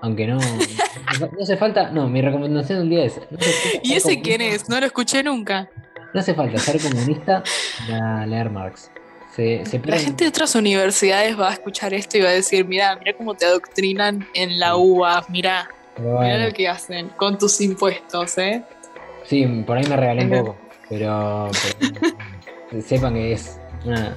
Aunque 0.00 0.26
no. 0.26 0.38
No 0.38 1.42
hace 1.42 1.56
falta. 1.56 1.90
No, 1.90 2.08
mi 2.08 2.22
recomendación 2.22 2.80
del 2.80 2.90
día 2.90 3.04
es. 3.06 3.16
no 3.30 3.38
¿Y 3.82 3.94
ese 3.94 4.20
quién 4.20 4.40
es? 4.40 4.68
No 4.68 4.78
lo 4.78 4.86
escuché 4.86 5.22
nunca. 5.22 5.68
No 6.14 6.20
hace 6.20 6.34
falta 6.34 6.58
ser 6.58 6.80
comunista 6.80 7.42
para 7.88 8.24
leer 8.26 8.50
Marx. 8.50 8.90
Se, 9.34 9.64
se 9.66 9.78
La 9.84 9.98
gente 9.98 10.24
de 10.24 10.28
otras 10.30 10.54
universidades 10.54 11.38
va 11.38 11.50
a 11.50 11.52
escuchar 11.52 11.94
esto 11.94 12.18
y 12.18 12.22
va 12.22 12.30
a 12.30 12.32
decir, 12.32 12.64
mira, 12.66 12.96
mira 12.96 13.12
cómo 13.16 13.34
te 13.34 13.44
adoctrinan 13.46 14.26
en 14.34 14.58
la 14.58 14.76
UBA, 14.76 15.26
mira, 15.28 15.68
pero 15.94 16.08
mira 16.08 16.16
bueno. 16.32 16.46
lo 16.46 16.52
que 16.52 16.68
hacen 16.68 17.08
con 17.10 17.38
tus 17.38 17.60
impuestos, 17.60 18.36
¿eh? 18.38 18.62
Sí, 19.24 19.46
por 19.66 19.76
ahí 19.76 19.84
me 19.86 19.96
regalé 19.96 20.24
un 20.24 20.30
poco, 20.30 20.56
pero, 20.88 21.48
pero 22.70 22.82
sepan 22.82 23.14
que 23.14 23.32
es 23.32 23.58
una, 23.84 24.16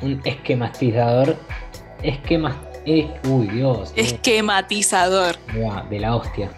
un 0.00 0.20
esquematizador, 0.24 1.36
esquema, 2.02 2.56
es, 2.86 3.06
uy 3.28 3.46
Dios, 3.48 3.92
eh, 3.96 4.00
Esquematizador. 4.02 5.36
de 5.90 5.98
la 6.00 6.16
hostia. 6.16 6.50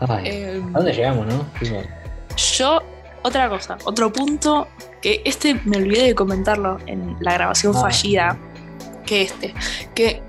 Ay, 0.00 0.22
Em, 0.28 0.68
¿A 0.74 0.78
dónde 0.78 0.92
llegamos, 0.94 1.26
no? 1.26 1.46
Tipo, 1.60 1.82
Yo, 2.36 2.80
otra 3.22 3.48
cosa, 3.48 3.76
otro 3.84 4.12
punto, 4.12 4.68
que 5.02 5.20
este 5.24 5.60
me 5.64 5.76
olvidé 5.76 6.04
de 6.04 6.14
comentarlo 6.14 6.78
en 6.86 7.16
la 7.20 7.34
grabación 7.34 7.74
Ah. 7.76 7.80
fallida, 7.80 8.38
que 9.04 9.22
este, 9.22 9.54
que 9.94 10.22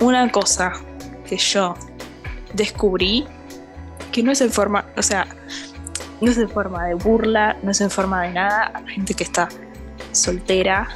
una 0.00 0.30
cosa 0.30 0.72
que 1.26 1.36
yo 1.38 1.74
descubrí, 2.52 3.26
que 4.12 4.22
no 4.22 4.30
es 4.30 4.40
en 4.42 4.50
forma, 4.52 4.84
o 4.96 5.02
sea, 5.02 5.26
no 6.20 6.30
es 6.30 6.38
en 6.38 6.48
forma 6.48 6.84
de 6.86 6.94
burla, 6.94 7.56
no 7.62 7.70
es 7.70 7.80
en 7.80 7.90
forma 7.90 8.22
de 8.22 8.32
nada, 8.32 8.64
a 8.74 8.80
la 8.82 8.88
gente 8.88 9.14
que 9.14 9.24
está 9.24 9.48
soltera, 10.12 10.88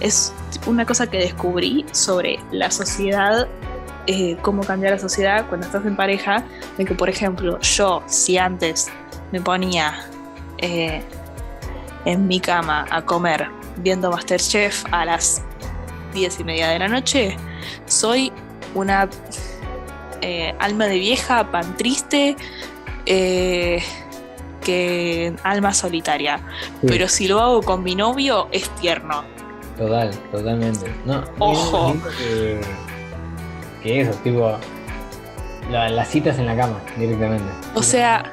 es 0.00 0.32
una 0.66 0.84
cosa 0.84 1.06
que 1.06 1.18
descubrí 1.18 1.86
sobre 1.92 2.38
la 2.50 2.70
sociedad, 2.70 3.46
eh, 4.06 4.36
cómo 4.42 4.62
cambiar 4.64 4.92
la 4.92 4.98
sociedad 4.98 5.46
cuando 5.48 5.66
estás 5.66 5.86
en 5.86 5.96
pareja, 5.96 6.44
de 6.76 6.84
que 6.84 6.94
por 6.94 7.08
ejemplo 7.08 7.60
yo, 7.60 8.02
si 8.06 8.36
antes 8.36 8.88
me 9.30 9.40
ponía 9.40 9.94
eh, 10.58 11.02
en 12.04 12.26
mi 12.28 12.40
cama 12.40 12.86
a 12.90 13.02
comer 13.02 13.48
viendo 13.78 14.10
Masterchef 14.10 14.84
a 14.92 15.04
las 15.04 15.42
diez 16.12 16.38
y 16.40 16.44
media 16.44 16.68
de 16.68 16.78
la 16.78 16.88
noche, 16.88 17.36
soy 17.86 18.32
una 18.74 19.08
eh, 20.20 20.54
alma 20.58 20.86
de 20.86 20.98
vieja, 20.98 21.50
pan 21.50 21.76
triste, 21.76 22.36
eh, 23.06 23.82
que 24.62 25.34
alma 25.42 25.74
solitaria. 25.74 26.38
sí, 26.80 26.86
Pero 26.86 27.08
si 27.08 27.28
lo 27.28 27.40
hago 27.40 27.62
con 27.62 27.82
mi 27.82 27.94
novio, 27.94 28.48
es 28.52 28.68
tierno. 28.80 29.24
total, 29.76 30.10
totalmente. 30.30 30.86
No, 31.04 31.22
Ojo. 31.40 31.94
Que, 32.18 32.60
que 33.82 34.00
eso, 34.02 34.12
tipo, 34.22 34.56
la- 35.70 35.88
las 35.90 36.08
citas 36.08 36.38
en 36.38 36.46
la 36.46 36.56
cama, 36.56 36.78
directamente. 36.96 37.44
O 37.74 37.82
sea, 37.82 38.32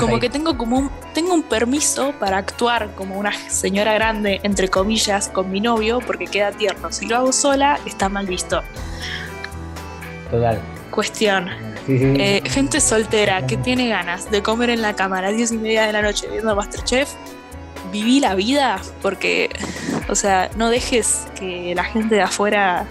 como 0.00 0.14
ahí. 0.14 0.20
que 0.20 0.30
tengo 0.30 0.56
como 0.56 0.78
un, 0.78 0.90
tengo 1.14 1.34
un 1.34 1.42
permiso 1.42 2.12
para 2.18 2.38
actuar 2.38 2.94
como 2.94 3.18
una 3.18 3.32
señora 3.48 3.92
grande, 3.94 4.40
entre 4.42 4.68
comillas, 4.68 5.28
con 5.28 5.50
mi 5.50 5.60
novio, 5.60 6.00
porque 6.06 6.26
queda 6.26 6.52
tierno. 6.52 6.92
Si 6.92 7.06
lo 7.06 7.16
hago 7.16 7.32
sola, 7.32 7.78
está 7.86 8.08
mal 8.08 8.26
visto. 8.26 8.62
Total. 10.30 10.60
Cuestión. 10.90 11.48
Sí, 11.86 11.98
sí, 11.98 12.14
sí. 12.14 12.20
eh, 12.20 12.42
gente 12.44 12.80
soltera 12.80 13.46
que 13.46 13.56
tiene 13.56 13.88
ganas 13.88 14.30
de 14.30 14.42
comer 14.42 14.70
en 14.70 14.82
la 14.82 14.94
cama 14.94 15.18
a 15.18 15.22
las 15.22 15.36
10 15.36 15.52
y 15.52 15.58
media 15.58 15.86
de 15.86 15.92
la 15.92 16.02
noche 16.02 16.28
viendo 16.30 16.54
Masterchef, 16.54 17.08
viví 17.90 18.20
la 18.20 18.34
vida 18.34 18.80
porque, 19.00 19.48
o 20.08 20.14
sea, 20.14 20.50
no 20.56 20.68
dejes 20.68 21.26
que 21.38 21.74
la 21.74 21.84
gente 21.84 22.16
de 22.16 22.22
afuera 22.22 22.86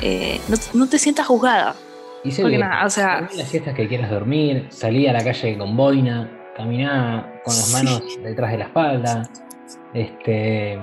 eh, 0.00 0.40
no, 0.48 0.56
no 0.72 0.88
te 0.88 0.98
sientas 0.98 1.26
juzgada. 1.26 1.74
Y 2.24 2.30
sí, 2.30 2.42
Porque 2.42 2.56
que- 2.56 2.62
nada, 2.62 2.86
o 2.86 2.90
sea, 2.90 3.20
dormí 3.20 3.36
las 3.36 3.48
siestas 3.48 3.74
que 3.74 3.86
quieras 3.86 4.10
dormir, 4.10 4.66
salí 4.70 5.06
a 5.06 5.12
la 5.12 5.22
calle 5.22 5.56
con 5.58 5.76
boina, 5.76 6.30
caminá 6.56 7.32
con 7.44 7.54
las 7.54 7.66
Sí. 7.68 7.72
manos 7.84 8.02
detrás 8.22 8.50
de 8.52 8.58
la 8.58 8.64
espalda, 8.64 9.22
este, 9.92 10.78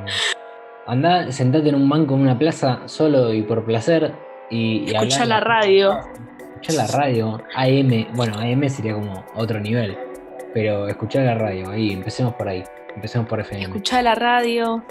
andá, 0.86 1.32
sentate 1.32 1.70
en 1.70 1.76
un 1.76 1.90
banco 1.90 2.14
en 2.16 2.22
una 2.22 2.38
plaza 2.38 2.82
solo 2.86 3.34
y 3.34 3.42
por 3.42 3.66
placer 3.66 4.14
y, 4.50 4.84
y 4.90 4.96
escucha 4.96 5.24
hablá- 5.24 5.26
la 5.28 5.40
radio. 5.40 6.00
Escuchá 6.62 6.74
la 6.74 6.88
radio, 6.88 7.42
AM, 7.56 8.08
bueno, 8.14 8.38
AM 8.38 8.70
sería 8.70 8.94
como 8.94 9.24
otro 9.34 9.60
nivel, 9.60 9.98
pero 10.54 10.88
escuchá 10.88 11.22
la 11.22 11.34
radio, 11.34 11.72
ahí, 11.72 11.92
empecemos 11.92 12.36
por 12.36 12.48
ahí, 12.50 12.64
empecemos 12.96 13.28
por 13.28 13.40
FM. 13.40 13.64
Escuchá 13.64 14.04
la 14.04 14.14
radio, 14.14 14.84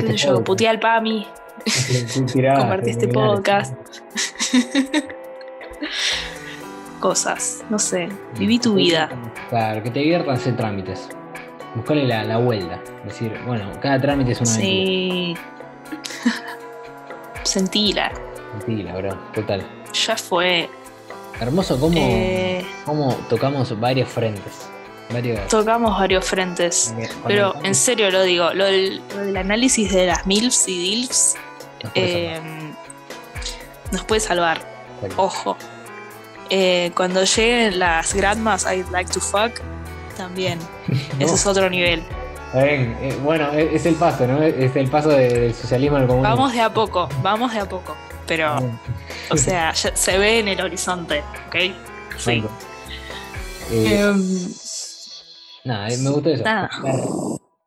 sé 0.00 0.16
yo, 0.16 0.42
puteá 0.42 0.70
al 0.70 0.80
PAMI. 0.80 1.24
Fenomenal. 1.66 2.56
podcast. 3.12 3.76
Cosas, 7.02 7.64
no 7.68 7.80
sé, 7.80 8.08
viví 8.38 8.60
tu 8.60 8.74
vida. 8.74 9.10
Claro, 9.50 9.82
que 9.82 9.90
te 9.90 9.98
diviertan 9.98 10.36
hacer 10.36 10.56
trámites. 10.56 11.08
Buscarle 11.74 12.06
la, 12.06 12.22
la 12.22 12.36
vuelta. 12.36 12.80
Decir, 13.04 13.36
bueno, 13.44 13.72
cada 13.80 14.00
trámite 14.00 14.30
es 14.32 14.40
una. 14.40 14.46
Sí. 14.50 15.34
Sentila, 17.42 18.12
Mentira, 18.66 18.94
bro, 18.96 19.14
total. 19.34 19.66
ya 19.92 20.16
fue. 20.16 20.70
Hermoso 21.40 21.78
cómo, 21.80 21.96
Eh, 21.98 22.64
cómo 22.86 23.12
tocamos 23.28 23.78
varios 23.80 24.08
frentes. 24.08 24.68
Varios. 25.12 25.48
tocamos 25.48 25.98
varios 25.98 26.24
frentes. 26.24 26.94
Pero 27.26 27.54
en 27.64 27.74
serio 27.74 28.10
lo 28.12 28.22
digo, 28.22 28.54
lo 28.54 28.64
del, 28.66 29.02
lo 29.16 29.22
del 29.24 29.36
análisis 29.36 29.92
de 29.92 30.06
las 30.06 30.24
MILFs 30.26 30.68
y 30.68 30.78
DILFs 30.78 31.34
eh, 31.96 32.38
nos 33.90 34.04
puede 34.04 34.20
salvar. 34.20 34.60
Ojo. 35.16 35.56
Eh, 36.50 36.92
cuando 36.94 37.24
lleguen 37.24 37.78
las 37.78 38.12
grandmas 38.14 38.66
I'd 38.66 38.88
like 38.90 39.10
to 39.12 39.20
fuck, 39.20 39.52
también. 40.16 40.58
Ese 41.18 41.34
es 41.34 41.46
otro 41.46 41.68
nivel. 41.70 42.02
bueno, 43.22 43.50
es, 43.52 43.72
es 43.74 43.86
el 43.86 43.94
paso, 43.94 44.26
¿no? 44.26 44.42
Es 44.42 44.76
el 44.76 44.90
paso 44.90 45.08
de- 45.08 45.28
del 45.28 45.54
socialismo 45.54 45.96
al 45.96 46.06
comunismo. 46.06 46.36
Vamos 46.36 46.52
de 46.52 46.60
a 46.60 46.72
poco, 46.72 47.08
vamos 47.22 47.52
de 47.52 47.60
a 47.60 47.68
poco. 47.68 47.96
Pero 48.26 48.56
O 49.30 49.36
sea, 49.36 49.72
ya 49.72 49.96
se 49.96 50.18
ve 50.18 50.38
en 50.40 50.48
el 50.48 50.60
horizonte, 50.60 51.22
¿ok? 51.48 51.56
Sí. 52.18 52.44
Eh, 53.70 54.00
Em, 54.00 54.48
nada, 55.64 55.88
eh, 55.88 55.96
me 55.98 56.10
gustó 56.10 56.30
eso. 56.30 56.44
nada. 56.44 56.68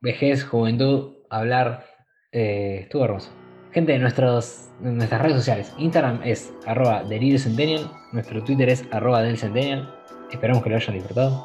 Vejez, 0.01 0.45
juventud, 0.45 1.13
hablar. 1.29 1.85
eh, 2.31 2.81
estuvo 2.83 3.05
hermoso. 3.05 3.29
Gente, 3.75 3.91
de 3.91 3.99
nuestros, 3.99 4.69
nuestras 4.79 5.21
redes 5.21 5.35
sociales. 5.35 5.73
Instagram 5.77 6.21
es 6.23 6.53
arroba 6.65 7.03
deliriocentennial. 7.03 7.91
Nuestro 8.13 8.41
Twitter 8.41 8.69
es 8.69 8.85
arroba 8.89 9.21
delcentennial. 9.21 9.93
Esperamos 10.31 10.63
que 10.63 10.69
lo 10.69 10.77
hayan 10.77 10.93
disfrutado. 10.93 11.43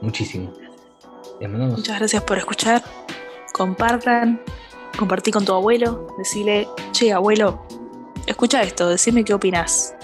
Muchísimo. 0.00 0.50
Les 1.38 1.50
mandamos. 1.50 1.76
Muchas 1.76 1.98
gracias 1.98 2.22
por 2.22 2.38
escuchar. 2.38 2.82
Compartan. 3.52 4.40
Compartí 4.98 5.30
con 5.30 5.44
tu 5.44 5.52
abuelo. 5.52 6.06
Decirle, 6.16 6.66
che, 6.92 7.12
abuelo, 7.12 7.62
escucha 8.26 8.62
esto, 8.62 8.88
decime 8.88 9.22
qué 9.22 9.34
opinas. 9.34 9.94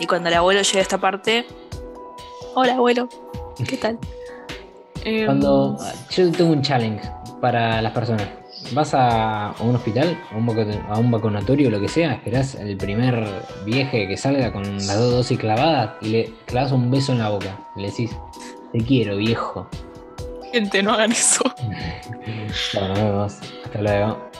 y 0.00 0.06
cuando 0.06 0.30
el 0.30 0.34
abuelo 0.34 0.62
llegue 0.62 0.78
a 0.78 0.82
esta 0.82 0.96
parte, 0.96 1.46
hola 2.54 2.72
abuelo, 2.72 3.08
¿qué 3.68 3.76
tal? 3.76 3.98
Em, 5.04 5.26
Cuando 5.26 5.76
yo 6.08 6.32
tengo 6.32 6.52
un 6.52 6.62
challenge 6.62 7.06
para 7.40 7.82
las 7.82 7.92
personas. 7.92 8.45
Vas 8.72 8.94
a, 8.94 9.50
a 9.50 9.62
un 9.62 9.76
hospital, 9.76 10.18
a 10.32 10.36
un, 10.36 10.48
a 10.88 10.98
un 10.98 11.10
vacunatorio, 11.10 11.70
lo 11.70 11.80
que 11.80 11.88
sea, 11.88 12.14
esperás 12.14 12.54
el 12.56 12.76
primer 12.76 13.26
vieje 13.64 14.08
que 14.08 14.16
salga 14.16 14.52
con 14.52 14.64
las 14.64 14.98
dos 14.98 15.12
dosis 15.12 15.38
clavadas 15.38 15.92
y 16.00 16.08
le 16.08 16.32
clavas 16.46 16.72
un 16.72 16.90
beso 16.90 17.12
en 17.12 17.18
la 17.18 17.28
boca. 17.28 17.58
Le 17.76 17.88
decís, 17.88 18.10
te 18.72 18.78
quiero, 18.80 19.16
viejo. 19.16 19.68
Gente, 20.52 20.82
no 20.82 20.92
hagan 20.92 21.12
eso. 21.12 21.42
Bueno, 22.72 22.88
nos 22.88 22.98
vemos. 22.98 23.34
Hasta 23.64 23.82
luego. 23.82 24.30